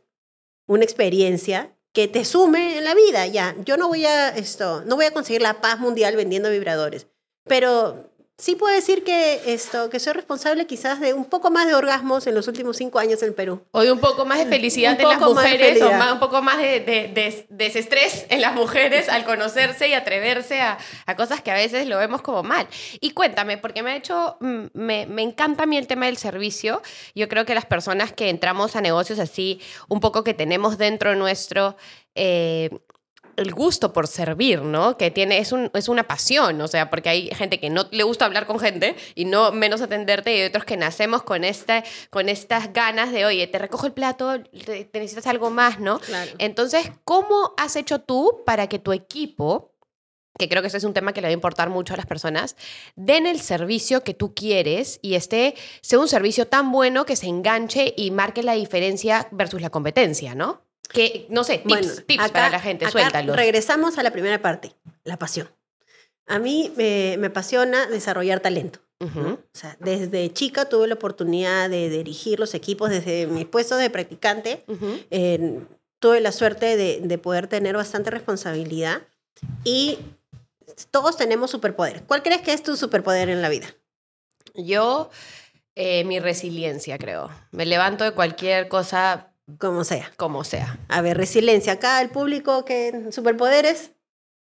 [0.68, 3.56] una experiencia que te sume en la vida, ya.
[3.64, 7.08] Yo no voy a esto, no voy a conseguir la paz mundial vendiendo vibradores,
[7.48, 11.76] pero sí puedo decir que esto, que soy responsable quizás de un poco más de
[11.76, 13.62] orgasmos en los últimos cinco años en Perú.
[13.72, 16.82] O de un poco más de felicidad en las mujeres, o un poco más de,
[16.82, 21.88] de, desestrés en las mujeres al conocerse y atreverse a, a, cosas que a veces
[21.88, 22.68] lo vemos como mal.
[23.00, 26.18] Y cuéntame, porque me ha hecho, mm, me, me encanta a mí el tema del
[26.18, 26.82] servicio.
[27.14, 31.16] Yo creo que las personas que entramos a negocios así, un poco que tenemos dentro
[31.16, 31.78] nuestro...
[32.16, 32.70] Eh,
[33.38, 34.98] el gusto por servir, ¿no?
[34.98, 38.04] Que tiene, es, un, es una pasión, o sea, porque hay gente que no le
[38.04, 42.30] gusta hablar con gente y no menos atenderte y otros que nacemos con, esta, con
[42.30, 46.00] estas ganas de, oye, te recojo el plato, te, necesitas algo más, ¿no?
[46.38, 49.72] Entonces, ¿cómo has hecho tú para que tu equipo
[50.38, 52.06] que creo que ese es un tema que le va a importar mucho a las
[52.06, 52.58] personas,
[52.98, 57.28] den el servicio que tú quieres y esté, sea un servicio tan bueno que se
[57.28, 60.65] enganche y marque la diferencia versus la competencia, ¿no?
[60.88, 63.36] Que, no sé, tips, tips para la gente, suéltalos.
[63.36, 65.50] Regresamos a la primera parte, la pasión.
[66.28, 68.80] A mí me, apasiona desarrollar talento.
[69.00, 73.90] O sea, desde chica tuve la oportunidad de dirigir los equipos desde mi puesto de
[73.90, 74.64] practicante.
[76.00, 79.04] tuve la suerte de, de, poder tener bastante responsabilidad
[79.64, 80.00] y
[80.92, 82.02] todos tenemos superpoderes.
[82.08, 83.68] ¿Cuál crees que es tu superpoder en la vida?
[84.54, 85.10] Yo,
[85.76, 87.30] eh, mi resiliencia, creo.
[87.52, 89.32] Me levanto de cualquier cosa.
[89.60, 90.12] Como sea.
[90.18, 90.80] Como sea.
[90.88, 91.74] A ver, resiliencia.
[91.74, 93.92] Acá el público, ¿qué superpoderes?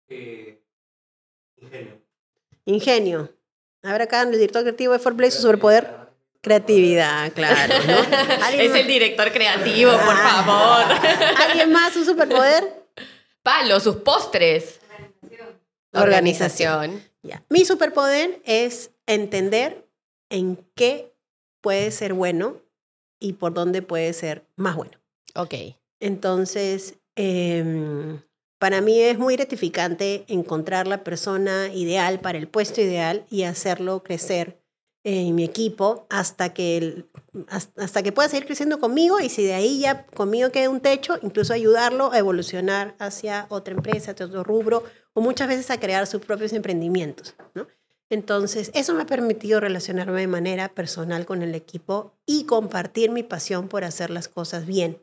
[0.10, 0.62] Eh,
[1.58, 2.02] ingenio.
[2.66, 3.34] Ingenio.
[3.84, 6.02] A ver, acá el director creativo de Forplay, su superpoder.
[6.42, 7.74] Creatividad, claro.
[8.54, 10.44] es el director creativo, por ah.
[10.44, 11.48] favor.
[11.48, 12.86] ¿Alguien más un superpoder?
[13.44, 14.80] Palo, sus postres.
[15.94, 17.04] Organización.
[17.50, 19.88] Mi superpoder es entender
[20.30, 21.14] en qué
[21.62, 22.62] puede ser bueno
[23.22, 24.98] y por dónde puede ser más bueno.
[25.36, 25.54] Ok.
[26.02, 28.20] Entonces, em,
[28.58, 34.04] para mí es muy gratificante encontrar la persona ideal para el puesto ideal y hacerlo
[34.04, 34.62] crecer
[35.04, 37.06] en mi equipo hasta que,
[37.48, 41.18] hasta que pueda seguir creciendo conmigo y si de ahí ya conmigo queda un techo,
[41.22, 46.06] incluso ayudarlo a evolucionar hacia otra empresa, hacia otro rubro o muchas veces a crear
[46.06, 47.36] sus propios emprendimientos.
[47.56, 47.68] ¿no?
[48.12, 53.24] Entonces, eso me ha permitido relacionarme de manera personal con el equipo y compartir mi
[53.24, 55.00] pasión por hacer las cosas bien,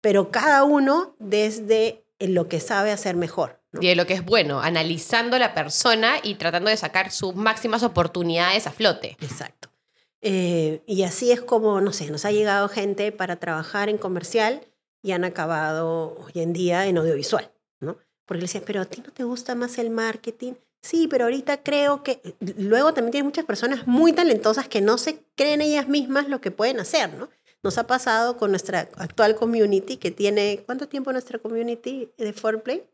[0.00, 3.60] pero cada uno desde lo que sabe hacer mejor.
[3.80, 7.82] Y de lo que es bueno, analizando la persona y tratando de sacar sus máximas
[7.82, 9.16] oportunidades a flote.
[9.20, 9.68] Exacto.
[10.20, 14.60] Eh, y así es como, no sé, nos ha llegado gente para trabajar en comercial
[15.02, 17.96] y han acabado hoy en día en audiovisual, ¿no?
[18.24, 20.52] Porque le decía, pero a ti no te gusta más el marketing.
[20.82, 22.20] Sí, pero ahorita creo que
[22.56, 26.50] luego también tiene muchas personas muy talentosas que no se creen ellas mismas lo que
[26.50, 27.30] pueden hacer, ¿no?
[27.62, 32.84] Nos ha pasado con nuestra actual community que tiene, ¿cuánto tiempo nuestra community de Foreplay?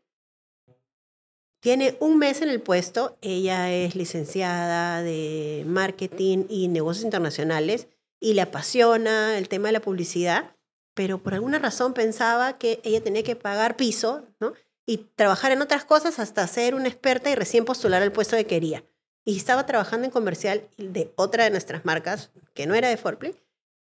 [1.61, 7.87] Tiene un mes en el puesto, ella es licenciada de marketing y negocios internacionales
[8.19, 10.55] y le apasiona el tema de la publicidad,
[10.93, 14.53] pero por alguna razón pensaba que ella tenía que pagar piso, ¿no?
[14.89, 18.47] Y trabajar en otras cosas hasta ser una experta y recién postular al puesto que
[18.47, 18.83] quería.
[19.23, 23.35] Y estaba trabajando en comercial de otra de nuestras marcas, que no era de Forplay,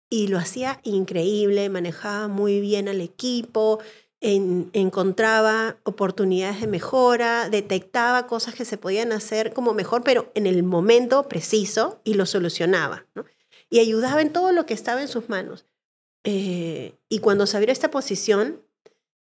[0.08, 3.80] y lo hacía increíble, manejaba muy bien al equipo,
[4.20, 10.62] encontraba oportunidades de mejora, detectaba cosas que se podían hacer como mejor, pero en el
[10.62, 13.06] momento preciso y lo solucionaba.
[13.70, 15.66] Y ayudaba en todo lo que estaba en sus manos.
[16.22, 18.62] Eh, y cuando se abrió esta posición,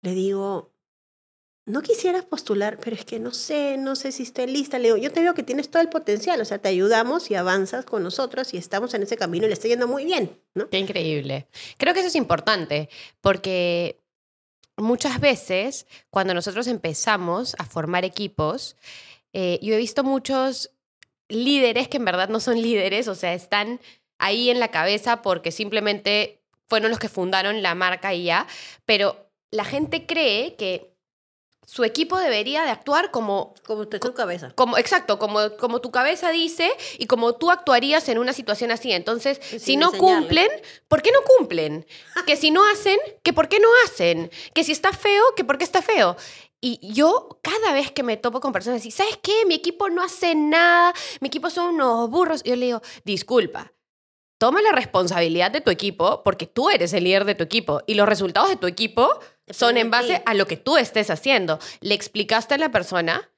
[0.02, 0.72] le digo,
[1.70, 4.80] no quisieras postular, pero es que no sé, no sé si esté lista.
[4.80, 7.36] Le digo, yo te veo que tienes todo el potencial, o sea, te ayudamos y
[7.36, 10.68] avanzas con nosotros y estamos en ese camino y le está yendo muy bien, ¿no?
[10.68, 11.48] Qué increíble.
[11.78, 12.90] Creo que eso es importante,
[13.22, 14.00] porque
[14.78, 18.76] muchas veces cuando nosotros empezamos a formar equipos,
[19.34, 20.72] eh, yo he visto muchos
[21.28, 23.80] líderes que en verdad no son líderes, o sea, están
[24.18, 28.48] ahí en la cabeza porque simplemente fueron los que fundaron la marca y ya,
[28.86, 30.90] pero la gente cree que
[31.70, 33.54] su equipo debería de actuar como...
[33.64, 34.50] Como tu, cabeza.
[34.56, 38.92] Como, exacto, como, como tu cabeza dice y como tú actuarías en una situación así.
[38.92, 40.50] Entonces, si no cumplen,
[40.88, 41.86] ¿por qué no cumplen?
[42.26, 44.32] que si no hacen, que por qué no hacen?
[44.56, 46.18] Que si está feo, que por qué está feo.
[46.60, 49.46] Y yo cada vez que me topo con personas y ¿sabes qué?
[49.46, 52.42] Mi equipo no hace nada, mi equipo son unos burros.
[52.42, 53.74] Yo le digo, disculpa,
[54.40, 57.94] toma la responsabilidad de tu equipo porque tú eres el líder de tu equipo y
[57.94, 61.60] los resultados de tu equipo son en base a lo que tú estés haciendo.
[61.82, 63.30] Le explicaste a la persona,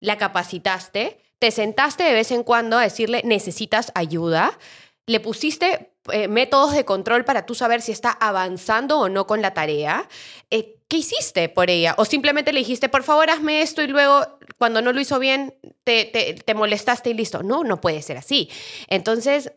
[0.00, 4.58] la capacitaste, te sentaste de vez en cuando a decirle necesitas ayuda,
[5.06, 9.42] le pusiste eh, métodos de control para tú saber si está avanzando o no con
[9.42, 10.08] la tarea.
[10.50, 11.94] Eh, ¿Qué hiciste por ella?
[11.98, 14.26] O simplemente le dijiste, por favor, hazme esto y luego,
[14.58, 15.54] cuando no lo hizo bien,
[15.84, 17.42] te, te, te molestaste y listo.
[17.42, 18.50] No, no puede ser así.
[18.88, 19.52] Entonces,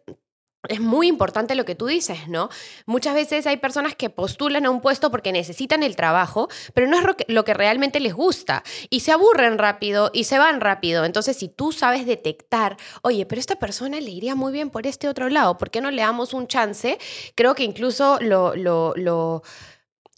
[0.69, 2.49] es muy importante lo que tú dices, ¿no?
[2.85, 6.97] Muchas veces hay personas que postulan a un puesto porque necesitan el trabajo, pero no
[6.97, 11.03] es lo que realmente les gusta y se aburren rápido y se van rápido.
[11.03, 15.09] Entonces, si tú sabes detectar, oye, pero esta persona le iría muy bien por este
[15.09, 16.97] otro lado, ¿por qué no le damos un chance?
[17.35, 19.43] Creo que incluso lo, lo, lo,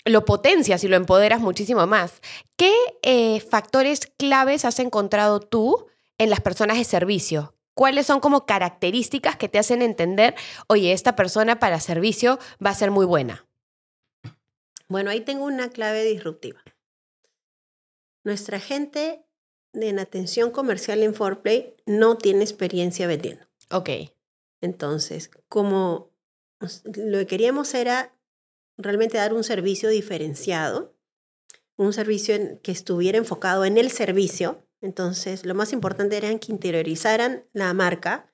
[0.05, 2.21] lo potencias y lo empoderas muchísimo más.
[2.55, 5.87] ¿Qué eh, factores claves has encontrado tú
[6.19, 7.54] en las personas de servicio?
[7.75, 10.33] ¿Cuáles son como características que te hacen entender,
[10.67, 13.45] oye, esta persona para servicio va a ser muy buena?
[14.87, 16.63] Bueno, ahí tengo una clave disruptiva.
[18.23, 19.25] Nuestra gente
[19.73, 23.45] en atención comercial en Foreplay no tiene experiencia vendiendo.
[23.71, 23.89] Ok.
[24.61, 26.11] Entonces, como
[26.59, 28.15] lo que queríamos era
[28.77, 30.95] realmente dar un servicio diferenciado,
[31.77, 34.64] un servicio que estuviera enfocado en el servicio.
[34.81, 38.31] Entonces, lo más importante era que interiorizaran la marca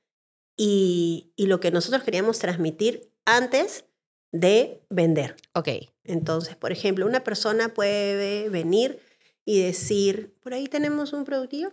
[0.58, 3.86] y, y lo que nosotros queríamos transmitir antes
[4.32, 5.36] de vender.
[5.54, 5.70] Ok.
[6.04, 9.00] Entonces, por ejemplo, una persona puede venir
[9.46, 11.72] y decir, por ahí tenemos un productillo,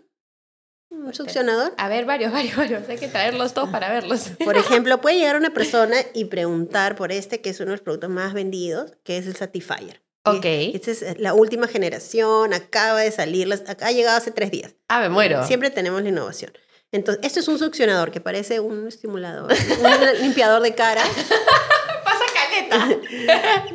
[0.91, 1.75] un succionador.
[1.77, 2.89] A ver, varios, varios, varios.
[2.89, 4.31] Hay que traerlos todos para verlos.
[4.45, 7.83] Por ejemplo, puede llegar una persona y preguntar por este, que es uno de los
[7.83, 10.03] productos más vendidos, que es el Satisfyer.
[10.37, 10.45] Ok.
[10.45, 14.75] Esta es la última generación, acaba de salir, ha llegado hace tres días.
[14.89, 15.47] Ah, me muero.
[15.47, 16.53] Siempre tenemos la innovación.
[16.91, 21.03] Entonces, esto es un succionador que parece un estimulador, un limpiador de cara.
[22.05, 22.99] Pasa caleta.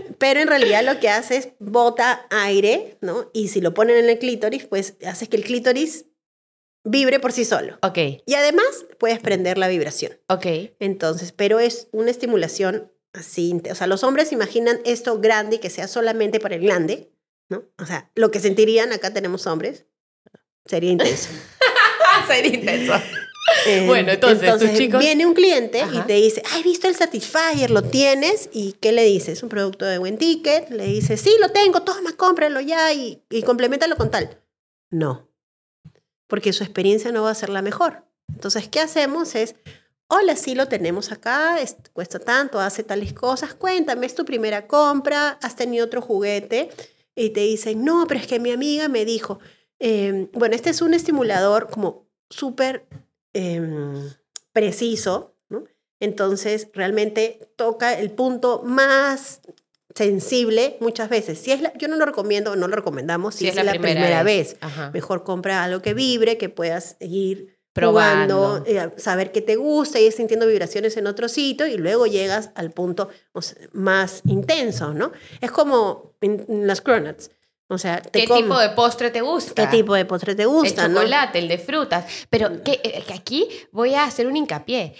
[0.18, 3.30] Pero en realidad lo que hace es bota aire, ¿no?
[3.34, 6.06] Y si lo ponen en el clítoris, pues hace que el clítoris
[6.84, 7.78] vibre por sí solo.
[7.82, 7.98] Ok.
[8.26, 10.18] Y además puedes prender la vibración.
[10.28, 10.46] Ok.
[10.80, 13.62] Entonces, pero es una estimulación así.
[13.70, 17.12] O sea, los hombres imaginan esto grande y que sea solamente para el glande,
[17.50, 17.64] ¿no?
[17.80, 19.86] O sea, lo que sentirían, acá tenemos hombres,
[20.66, 21.30] sería intenso.
[22.28, 22.94] sería intenso.
[23.68, 25.00] Eh, bueno, entonces, chicos...
[25.00, 27.70] viene un cliente y te dice, ay, visto el Satisfyer?
[27.70, 28.50] ¿Lo tienes?
[28.52, 29.44] ¿Y qué le dices?
[29.44, 30.70] ¿Un producto de buen ticket?
[30.70, 34.42] Le dice, sí, lo tengo, toma, cómpralo ya y, y complementalo con tal.
[34.90, 35.30] No,
[36.28, 38.06] porque su experiencia no va a ser la mejor.
[38.34, 39.36] Entonces, ¿qué hacemos?
[39.36, 39.56] Es,
[40.14, 41.58] hola, sí lo tenemos acá,
[41.92, 46.70] cuesta tanto, hace tales cosas, cuéntame, es tu primera compra, has tenido otro juguete
[47.16, 49.40] y te dicen, no, pero es que mi amiga me dijo,
[49.80, 52.86] em, bueno, este es un estimulador como súper
[53.34, 54.12] em,
[54.52, 55.64] preciso, ¿no?
[56.00, 59.42] Entonces, realmente toca el punto más
[59.96, 61.40] sensible muchas veces.
[61.40, 64.58] Si es yo no lo recomiendo, no lo recomendamos si, es, la, primera, vez.
[64.94, 70.12] Mejor compra algo que vibre, que puedas ir probando, eh, saber qué te gusta, ir
[70.12, 73.10] sintiendo vibraciones en otro sitio y luego llegas al punto
[73.74, 75.12] más intenso, ¿no?
[75.42, 77.32] Es como en, las cronuts.
[77.68, 79.70] O sea, ¿qué tipo de postre te gusta?
[79.70, 80.86] ¿Qué tipo de postre te gusta?
[80.86, 82.06] El chocolate, el de frutas.
[82.30, 82.62] Pero mm.
[82.66, 84.94] eh, que aquí voy a hacer un hincapié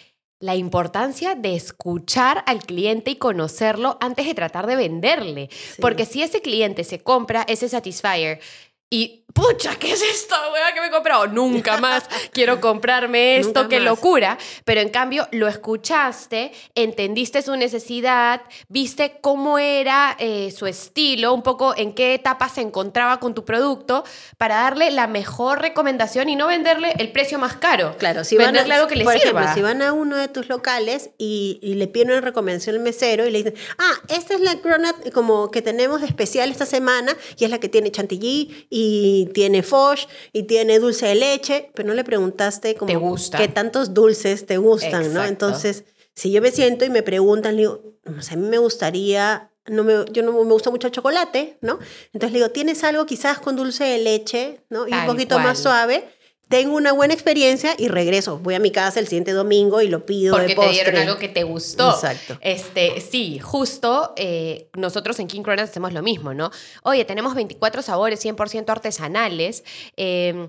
[0.44, 5.50] la importancia de escuchar al cliente y conocerlo antes de tratar de venderle.
[5.80, 8.42] Porque si ese cliente se compra ese Satisfyer
[8.90, 11.28] y, pucha, ¿qué es esto, weá, que me he comprado?
[11.28, 14.38] Nunca más quiero comprarme esto, qué locura.
[14.64, 21.42] Pero en cambio, lo escuchaste, entendiste su necesidad, viste cómo era eh, su estilo, un
[21.42, 24.04] poco en qué etapa se encontraba con tu producto,
[24.38, 27.96] para darle la mejor recomendación y no venderle el precio más caro.
[27.98, 30.28] Claro, si venderle van a, algo que le por Ejemplo, si van a uno de
[30.28, 34.42] tus locales y, le piden una recomendación al mesero y le dicen, ah, esta es
[34.42, 39.23] la cronat como que tenemos especial esta semana y es la que tiene chantilly y
[39.24, 43.94] y tiene foch y tiene dulce de leche, pero no le preguntaste como qué tantos
[43.94, 45.24] dulces te gustan, ¿no?
[45.24, 47.82] Entonces, si yo me siento y me preguntan, le digo,
[48.18, 51.58] o sea, a mí me gustaría, no me, yo no me gusta mucho el chocolate,
[51.62, 51.80] ¿no?
[52.12, 54.88] Entonces le digo, ¿tienes algo quizás con dulce de leche, ¿no?
[54.88, 56.06] Y un poquito más suave
[56.54, 58.38] tengo una buena experiencia y regreso.
[58.38, 60.72] Voy a mi casa el siguiente domingo y lo pido Porque de postre.
[60.72, 61.90] te dieron algo que te gustó.
[61.90, 62.38] Exacto.
[62.42, 66.52] Este, sí, justo eh, nosotros en King Cronas hacemos lo mismo, ¿no?
[66.84, 69.64] Oye, tenemos 24 sabores 100% artesanales.
[69.98, 70.48] Eh,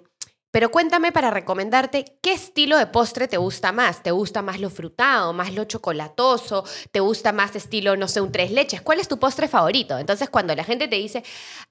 [0.55, 4.05] pero cuéntame para recomendarte qué estilo de postre te gusta más.
[4.05, 6.65] ¿Te gusta más lo frutado, más lo chocolatoso?
[6.93, 8.81] ¿Te gusta más estilo, no sé, un tres leches?
[8.81, 9.99] ¿Cuál es tu postre favorito?
[9.99, 11.25] Entonces, cuando la gente te dice,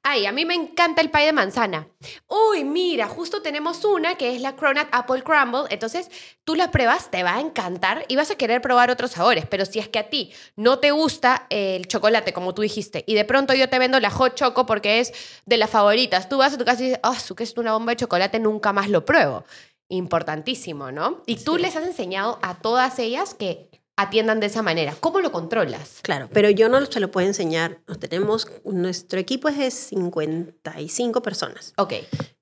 [0.03, 1.87] ay, a mí me encanta el pie de manzana.
[2.27, 5.63] Uy, mira, justo tenemos una que es la Cronut Apple Crumble.
[5.69, 6.11] Entonces,
[6.43, 9.45] tú la pruebas, te va a encantar y vas a querer probar otros sabores.
[9.49, 13.15] Pero si es que a ti no te gusta el chocolate, como tú dijiste, y
[13.15, 15.13] de pronto yo te vendo la hot choco porque es
[15.45, 17.93] de las favoritas, tú vas a tu casa y dices, oh, que es una bomba
[17.93, 19.45] de chocolate, nunca más lo pruebo.
[19.87, 21.23] Importantísimo, ¿no?
[21.25, 24.95] Y tú les has enseñado a todas ellas que atiendan de esa manera.
[24.99, 25.99] ¿Cómo lo controlas?
[26.01, 27.81] Claro, pero yo no se lo puedo enseñar.
[27.99, 31.73] tenemos, nuestro equipo es de 55 personas.
[31.77, 31.93] Ok.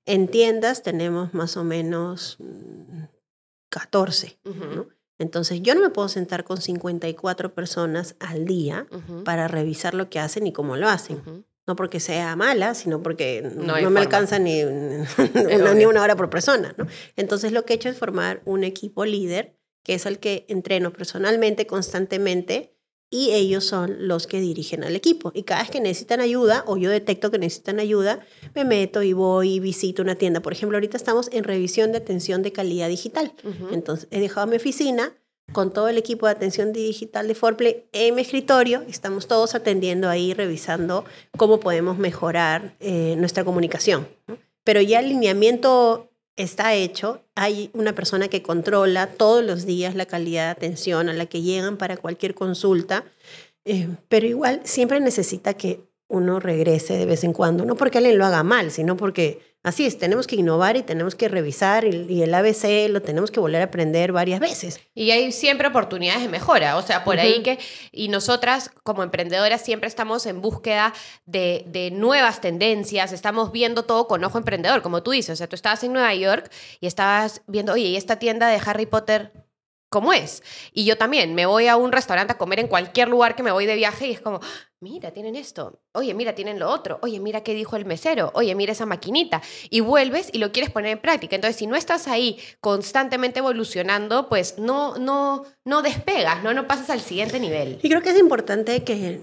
[0.06, 2.38] En tiendas tenemos más o menos
[3.70, 4.88] 14, ¿no?
[5.18, 8.86] Entonces yo no me puedo sentar con 54 personas al día
[9.24, 11.46] para revisar lo que hacen y cómo lo hacen.
[11.64, 14.64] No porque sea mala, sino porque no, me alcanza ni,
[15.76, 16.74] ni una hora por persona.
[16.76, 16.88] ¿no?
[17.14, 20.92] Entonces lo que he hecho es formar un equipo líder, que es el que entreno
[20.92, 22.72] personalmente, constantemente,
[23.12, 25.32] y ellos son los que dirigen al equipo.
[25.34, 28.20] Y cada vez que necesitan ayuda, o yo detecto que necesitan ayuda,
[28.54, 30.40] me meto y voy y visito una tienda.
[30.40, 33.34] Por ejemplo, ahorita estamos en revisión de atención de calidad digital.
[33.70, 35.14] Entonces, he dejado mi oficina
[35.52, 38.82] con todo el equipo de atención digital de Forplay en mi escritorio.
[38.88, 41.04] Estamos todos atendiendo ahí, revisando
[41.36, 44.08] cómo podemos mejorar eh, nuestra comunicación.
[44.64, 47.24] Pero ya el lineamiento está hecho.
[47.34, 51.42] Hay una persona que controla todos los días la calidad de atención a la que
[51.42, 53.04] llegan para cualquier consulta,
[53.64, 58.18] eh, pero igual siempre necesita que uno regrese de vez en cuando, no porque alguien
[58.18, 62.22] lo haga mal, sino porque así es, tenemos que innovar y tenemos que revisar y,
[62.22, 64.80] el ABC lo tenemos que volver a aprender varias veces.
[64.94, 67.58] Y hay siempre oportunidades de mejora, o sea, por ahí que,
[67.90, 70.92] y nosotras como emprendedoras siempre estamos en búsqueda
[71.26, 75.48] de, de nuevas tendencias, estamos viendo todo con ojo emprendedor, como tú dices, o sea,
[75.48, 76.50] tú estabas en Nueva York
[76.80, 79.32] y estabas viendo, oye, ¿y esta tienda de Harry Potter
[79.92, 80.42] cómo es.
[80.72, 83.52] Y yo también me voy a un restaurante a comer en cualquier lugar que me
[83.52, 84.40] voy de viaje y es como,
[84.80, 88.54] mira, tienen esto, oye, mira, tienen lo otro, oye, mira qué dijo el mesero, oye,
[88.56, 89.42] mira esa maquinita.
[89.70, 91.36] Y vuelves y lo quieres poner en práctica.
[91.36, 96.52] Entonces, si no estás ahí constantemente evolucionando, pues no, no, no despegas, ¿no?
[96.54, 97.78] no pasas al siguiente nivel.
[97.82, 99.20] Y creo que es importante que,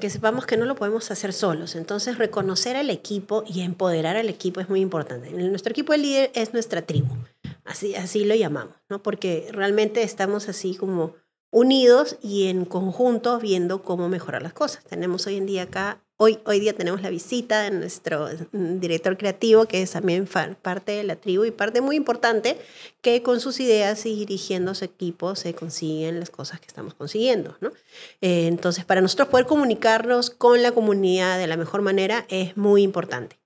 [0.00, 1.76] que sepamos que no lo podemos hacer solos.
[1.76, 5.30] Entonces, reconocer al equipo y empoderar al equipo es muy importante.
[5.30, 7.14] Nuestro equipo de líder es nuestra tribu,
[7.70, 9.02] así, así lo llamamos, ¿no?
[9.02, 11.14] Porque realmente estamos así como
[11.50, 14.84] unidos y en conjunto viendo cómo mejorar las cosas.
[14.84, 19.16] Tenemos hoy en día acá, hoy, hoy día tenemos la visita de nuestro mm, director
[19.16, 20.28] creativo, que es también
[20.62, 22.56] parte de la tribu y parte muy importante,
[23.00, 27.56] que con sus ideas y dirigiendo su equipo se consiguen las cosas que estamos consiguiendo.
[27.60, 27.72] ¿no?
[28.20, 32.82] Eh, entonces, para nosotros poder comunicarnos con la comunidad de la mejor manera es muy
[32.82, 33.39] importante.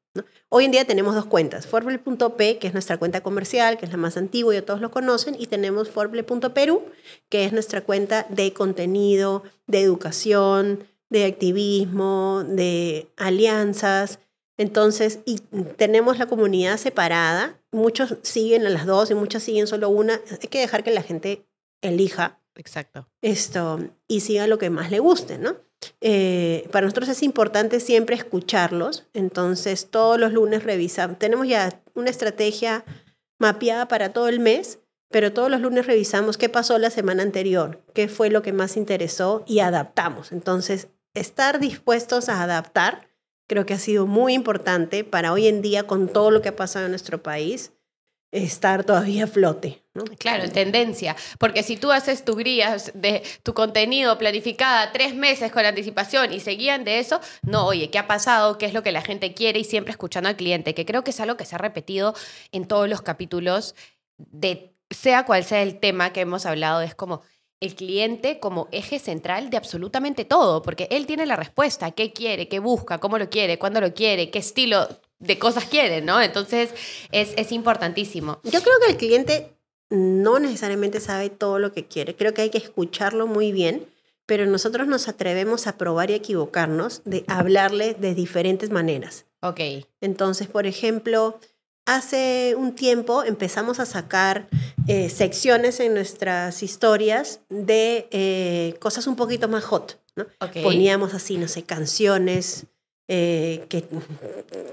[0.57, 3.97] Hoy en día tenemos dos cuentas, Forble.p, que es nuestra cuenta comercial, que es la
[3.97, 6.85] más antigua y todos lo conocen, y tenemos Forble.peru,
[7.29, 14.21] que es nuestra cuenta de contenido, de educación, de activismo, de alianzas.
[14.57, 15.41] Entonces, y
[15.77, 20.21] tenemos la comunidad separada, muchos siguen a las dos y muchas siguen solo una.
[20.41, 21.49] Hay que dejar que la gente
[21.83, 22.39] elija.
[22.55, 23.09] Exacto.
[23.23, 25.57] Esto y siga lo que más le guste, ¿no?
[26.01, 32.11] Eh, para nosotros es importante siempre escucharlos, entonces todos los lunes revisamos, tenemos ya una
[32.11, 32.85] estrategia
[33.39, 34.79] mapeada para todo el mes,
[35.11, 38.77] pero todos los lunes revisamos qué pasó la semana anterior, qué fue lo que más
[38.77, 40.33] interesó y adaptamos.
[40.33, 43.09] Entonces, estar dispuestos a adaptar
[43.47, 46.57] creo que ha sido muy importante para hoy en día con todo lo que ha
[46.57, 47.73] pasado en nuestro país
[48.33, 49.84] estar todavía a flote.
[49.95, 50.05] ¿No?
[50.19, 51.17] Claro, tendencia.
[51.39, 56.41] Porque si tú haces tu guía de tu contenido planificada tres meses con anticipación y
[56.41, 58.59] seguían de eso, no, oye, ¿qué ha pasado?
[58.59, 59.61] ¿Qué es lo que la gente quiere?
[59.61, 62.15] Y siempre escuchando al cliente, que creo que es algo que se ha repetido
[62.53, 63.75] en todos los capítulos
[64.19, 67.23] de sea cual sea el tema que hemos hablado, es como
[67.61, 72.49] el cliente como eje central de absolutamente todo, porque él tiene la respuesta, qué quiere,
[72.49, 74.87] qué busca, cómo lo quiere, cuándo lo quiere, qué estilo
[75.19, 76.21] de cosas quiere, ¿no?
[76.21, 76.75] Entonces
[77.11, 78.41] es, es importantísimo.
[78.45, 79.54] Yo creo que el cliente
[79.95, 83.87] no necesariamente sabe todo lo que quiere, creo que hay que escucharlo muy bien,
[84.27, 89.27] pero nosotros nos atrevemos a probar y equivocarnos de hablarle de diferentes maneras.
[89.41, 89.61] Ok.
[90.01, 91.39] Entonces, por ejemplo,
[91.87, 94.49] hace un tiempo empezamos a sacar
[94.89, 100.01] eh, secciones en nuestras historias de eh, cosas un poquito más hot.
[100.17, 100.27] ¿no?
[100.63, 102.67] Poníamos así, no sé, canciones
[103.07, 103.85] eh, que,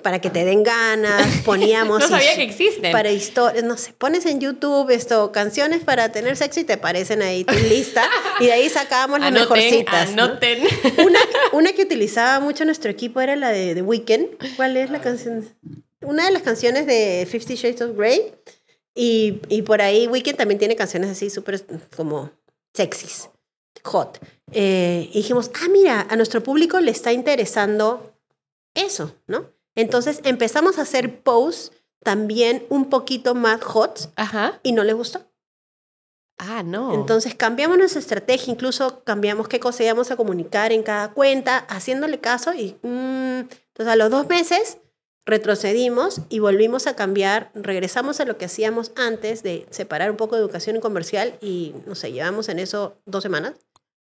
[0.02, 2.00] para que te den ganas, poníamos...
[2.00, 2.92] no sabía que existen.
[2.92, 7.22] Para historias, no sé, pones en YouTube esto, canciones para tener sexo y te aparecen
[7.22, 8.08] ahí tu lista
[8.40, 10.10] y de ahí sacábamos las mejorcitas.
[10.10, 10.64] Anoten.
[11.06, 11.20] Una,
[11.52, 14.56] una que utilizaba mucho nuestro equipo era la de The Weeknd.
[14.56, 15.50] ¿Cuál es la canción?
[16.02, 18.34] Una de las canciones de Fifty Shades of Grey
[18.96, 21.62] y, y por ahí Weeknd también tiene canciones así súper
[21.96, 22.32] como
[22.74, 23.30] sexys,
[23.84, 24.20] hot.
[24.54, 28.11] Eh, y dijimos, ah, mira, a nuestro público le está interesando
[28.74, 29.50] eso, ¿no?
[29.76, 31.72] Entonces empezamos a hacer posts
[32.04, 34.60] también un poquito más hot Ajá.
[34.64, 35.22] y no les gustó.
[36.38, 36.94] Ah, no.
[36.94, 42.20] Entonces cambiamos nuestra estrategia, incluso cambiamos qué cosa íbamos a comunicar en cada cuenta, haciéndole
[42.20, 44.80] caso y mm, entonces a los dos meses
[45.26, 50.36] retrocedimos y volvimos a cambiar, regresamos a lo que hacíamos antes de separar un poco
[50.36, 53.54] de educación y comercial y no sé, llevamos en eso dos semanas.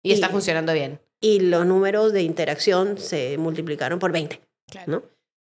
[0.01, 1.01] Y, está funcionando bien.
[1.23, 4.41] Y los números de interacción se multiplicaron por 20.
[4.69, 4.91] Claro.
[4.91, 5.03] ¿no?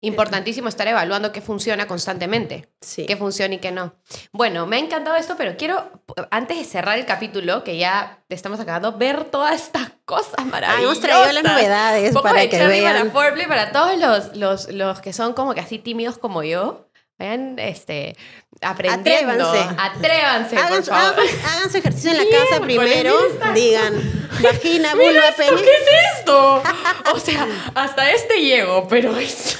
[0.02, 3.06] Importantísimo estar evaluando qué funciona constantemente, sí.
[3.06, 3.94] qué funciona y qué no.
[4.32, 8.60] Bueno, me ha encantado esto, pero quiero, antes de cerrar el capítulo, que ya estamos
[8.60, 10.78] acabando, ver todas estas cosas maravillosas.
[10.78, 13.10] Ah, hemos traído las novedades para que vean.
[13.12, 16.86] Para para todos los, los, los que son como que así tímidos como yo.
[17.18, 18.16] Vayan este,
[18.64, 19.44] aprendiendo.
[19.44, 19.76] Atrévanse.
[19.78, 21.24] Atrévanse, hagan, por favor.
[21.46, 23.16] Hagan, su ejercicio en la casa primero.
[23.54, 25.62] Digan, vagina, vulva, pene.
[25.62, 26.62] ¿Qué es esto?
[27.14, 29.58] O sea, hasta este llego, pero es...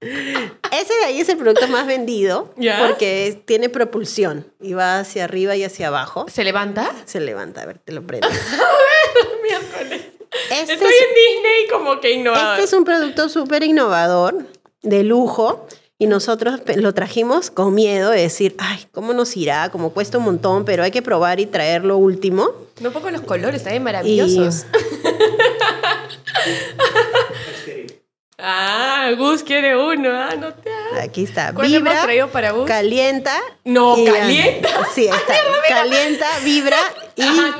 [0.00, 5.56] Ese de ahí es el producto más vendido porque tiene propulsión y va hacia arriba
[5.56, 6.26] y hacia abajo.
[6.28, 6.92] ¿Se levanta?
[7.04, 8.28] Se levanta, a ver, te lo prendo.
[8.28, 10.02] a ver, miércoles.
[10.50, 12.52] Este Estoy en Disney como que innovador.
[12.52, 14.46] Este es un producto súper innovador,
[14.82, 15.66] de lujo,
[16.00, 19.68] y nosotros lo trajimos con miedo de decir, ay, ¿cómo nos irá?
[19.70, 22.52] Como cuesta un montón, pero hay que probar y traer lo último.
[22.80, 24.64] No pongo los colores, están maravillosos.
[28.38, 30.70] ah, Gus quiere uno, ah, no te
[31.00, 31.50] Aquí está.
[31.50, 32.68] Vibra, para Gus?
[32.68, 33.36] calienta.
[33.64, 34.68] No, calienta.
[34.94, 35.34] sí, está.
[35.68, 36.78] calienta, vibra
[37.16, 37.56] y va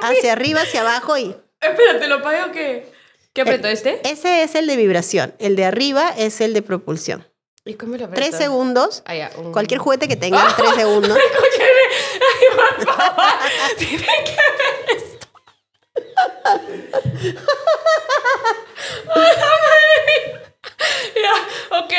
[0.00, 1.36] hacia arriba, hacia abajo y...
[1.60, 2.90] Espérate, ¿lo pagué o qué?
[3.34, 4.00] ¿Qué apretó eh, este?
[4.04, 5.34] Ese es el de vibración.
[5.38, 7.26] El de arriba es el de propulsión.
[7.64, 9.04] ¿Y cómo lo Tres segundos.
[9.06, 11.16] Ah, Cualquier juguete que tenga tres segundos.
[11.16, 11.68] Escúcheme.
[12.28, 13.24] Ay, por favor.
[13.78, 15.28] Tiene que ver esto.
[21.22, 21.34] ya,
[21.78, 21.92] ok.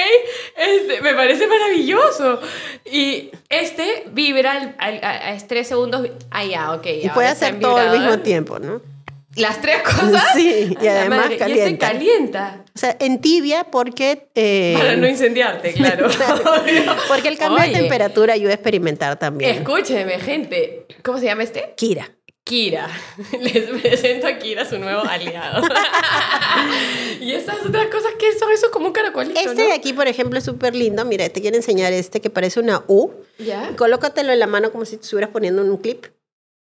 [0.57, 2.41] Este, me parece maravilloso.
[2.83, 6.09] Y este vibra a, tres segundos.
[6.29, 6.85] Ah, ya, ok.
[7.03, 8.81] y puede hacer todo al mismo tiempo, ¿no?
[9.35, 10.23] Las tres cosas.
[10.35, 11.49] Sí, y además calienta.
[11.49, 12.65] Y este calienta.
[12.75, 14.29] O sea, en tibia porque...
[14.35, 16.07] Eh, Para no incendiarte, claro.
[17.07, 19.55] porque el cambio de temperatura ayuda a experimentar también.
[19.55, 20.85] Escúcheme, gente.
[21.03, 21.73] ¿Cómo se llama este?
[21.77, 22.11] Kira.
[22.43, 22.89] Kira.
[23.39, 25.65] Les presento a Kira, su nuevo aliado.
[27.21, 28.51] y esas otras cosas, ¿qué son?
[28.51, 31.05] Eso como un caracolito, Este de aquí, por ejemplo, es súper lindo.
[31.05, 33.11] Mira, te quiero enseñar este que parece una U.
[33.39, 33.71] ¿Ya?
[33.77, 36.05] Colócatelo en la mano como si te estuvieras poniendo un clip.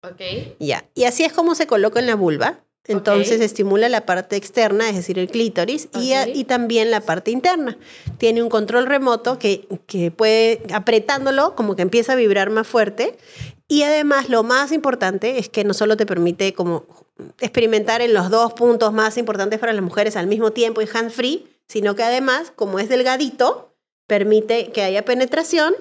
[0.03, 0.21] Ok.
[0.59, 0.85] Ya.
[0.95, 2.59] Y así es como se coloca en la vulva.
[2.87, 7.77] Entonces estimula la parte externa, es decir, el clítoris, y, y, también la parte interna.
[8.17, 13.17] Tiene un control remoto que, que, puede, apretándolo, como que empieza a vibrar más fuerte.
[13.67, 16.85] Y además, lo más importante es que no solo te permite como
[17.39, 21.47] experimentar en los dos puntos más importantes para las mujeres al mismo tiempo y hand-free,
[21.67, 23.75] sino que además, como es delgadito,
[24.07, 25.73] permite que haya penetración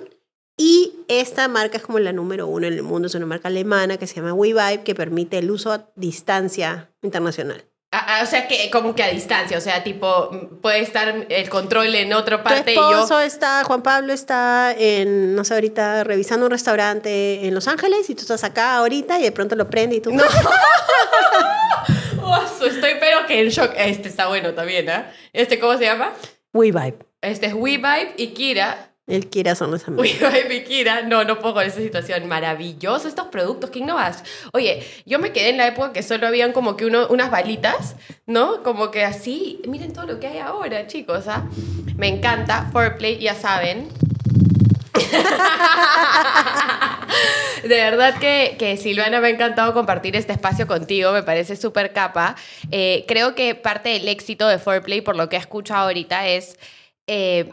[0.60, 3.96] y esta marca es como la número uno en el mundo, es una marca alemana
[3.96, 7.64] que se llama WeVibe, que permite el uso a distancia internacional.
[7.92, 10.28] Ah, ah, o sea, que como que a distancia, o sea, tipo,
[10.60, 15.44] puede estar el control en otra parte tu esposo está, Juan Pablo está en, no
[15.44, 19.32] sé, ahorita revisando un restaurante en Los Ángeles y tú estás acá ahorita y de
[19.32, 20.12] pronto lo prende y tú...
[20.12, 20.22] No.
[22.66, 23.72] estoy pero que en shock.
[23.76, 25.06] Este está bueno también, ¿eh?
[25.32, 26.12] ¿Este cómo se llama?
[26.52, 26.98] WeVibe.
[27.22, 30.06] Este es WeVibe y Kira el Kira son los amigos.
[30.06, 32.26] Uy, mi Kira, no, no puedo con esa situación.
[32.28, 34.22] Maravilloso estos productos, ¿qué innovas?
[34.52, 37.96] Oye, yo me quedé en la época que solo habían como que uno, unas balitas,
[38.26, 38.62] ¿no?
[38.62, 41.44] Como que así, miren todo lo que hay ahora, chicos, ¿ah?
[41.96, 42.68] Me encanta.
[42.72, 43.88] Foreplay, ya saben.
[47.62, 51.92] De verdad que, que, Silvana me ha encantado compartir este espacio contigo, me parece súper
[51.92, 52.36] capa.
[52.70, 56.58] Eh, creo que parte del éxito de Foreplay, por lo que he escuchado ahorita, es...
[57.06, 57.50] Eh,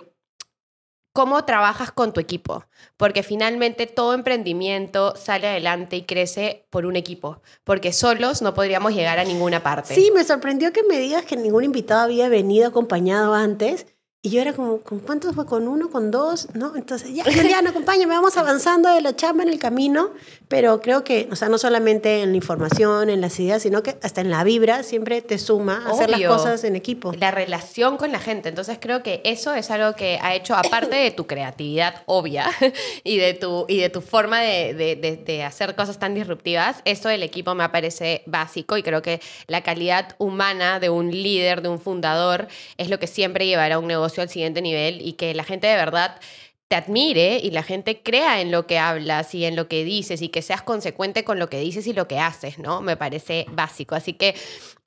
[1.17, 2.65] cómo trabajas con tu equipo,
[2.95, 8.93] porque finalmente todo emprendimiento sale adelante y crece por un equipo, porque solos no podríamos
[8.93, 9.95] llegar a ninguna parte.
[9.95, 13.87] Sí, me sorprendió que me digas que ningún invitado había venido acompañado antes
[14.23, 15.45] y yo era como, ¿con cuántos fue?
[15.45, 15.91] ¿Con uno?
[15.91, 16.47] ¿Con dos?
[16.55, 16.75] ¿No?
[16.75, 20.09] Entonces, ya, Juliana, acompáñame, vamos avanzando de la chamba en el camino,
[20.47, 23.95] pero creo que, o sea, no solamente en la información, en las ideas, sino que
[24.01, 27.13] hasta en la vibra siempre te suma hacer las cosas en equipo.
[27.13, 28.49] La relación con la gente.
[28.49, 32.49] Entonces, creo que eso es algo que ha hecho, aparte de tu creatividad obvia
[33.03, 37.07] y de tu, y de tu forma de, de, de hacer cosas tan disruptivas, eso
[37.07, 41.69] del equipo me parece básico y creo que la calidad humana de un líder, de
[41.69, 42.47] un fundador,
[42.77, 45.67] es lo que siempre llevará a un negocio al siguiente nivel y que la gente
[45.67, 46.19] de verdad
[46.67, 50.21] te admire y la gente crea en lo que hablas y en lo que dices
[50.21, 52.81] y que seas consecuente con lo que dices y lo que haces, ¿no?
[52.81, 53.95] Me parece básico.
[53.95, 54.35] Así que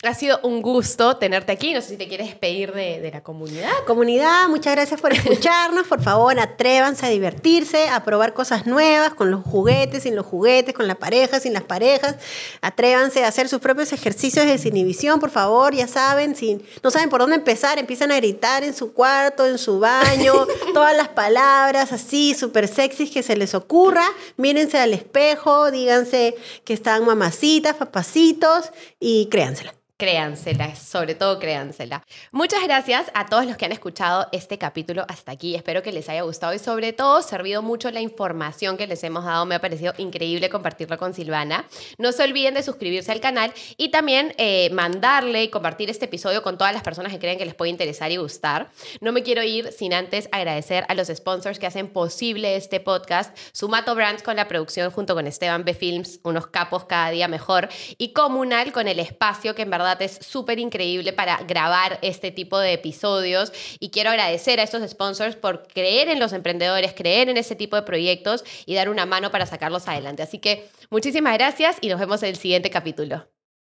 [0.03, 1.75] ha sido un gusto tenerte aquí.
[1.75, 3.71] No sé si te quieres despedir de, la comunidad.
[3.87, 5.87] Comunidad, muchas gracias por escucharnos.
[5.87, 10.75] Por favor, atrévanse a divertirse, a probar cosas nuevas con los juguetes, sin los juguetes,
[10.75, 12.17] con la pareja, sin las parejas.
[12.63, 15.75] Atrévanse a hacer sus propios ejercicios de desinhibición, por favor.
[15.75, 19.59] Ya saben, si no saben por dónde empezar, empiezan a gritar en su cuarto, en
[19.59, 20.33] su baño,
[20.73, 24.05] todas las palabras así, súper sexys que se les ocurra.
[24.39, 32.03] Mírense al espejo, díganse que están mamacitas, papacitos y créansela créansela, sobre todo créansela.
[32.33, 35.55] Muchas gracias a todos los que han escuchado este capítulo hasta aquí.
[35.55, 39.27] Espero que les haya gustado y sobre todo servido mucho la información que les hemos
[39.27, 39.45] dado.
[39.45, 41.67] Me ha parecido increíble compartirlo con Silvana.
[41.99, 46.43] No se olviden de suscribirse al canal y también eh, mandarle y compartir este episodio
[46.43, 48.71] con todas las personas que creen que les puede interesar y gustar.
[49.03, 53.37] No me quiero ir sin antes agradecer a los sponsors que hacen posible este podcast.
[53.53, 57.69] Sumato Brands con la producción junto con Esteban B Films, unos capos cada día mejor.
[57.99, 59.69] Y Comunal con el espacio que en
[60.01, 65.37] es súper increíble para grabar este tipo de episodios y quiero agradecer a estos sponsors
[65.37, 69.31] por creer en los emprendedores, creer en este tipo de proyectos y dar una mano
[69.31, 70.23] para sacarlos adelante.
[70.23, 73.27] Así que muchísimas gracias y nos vemos en el siguiente capítulo.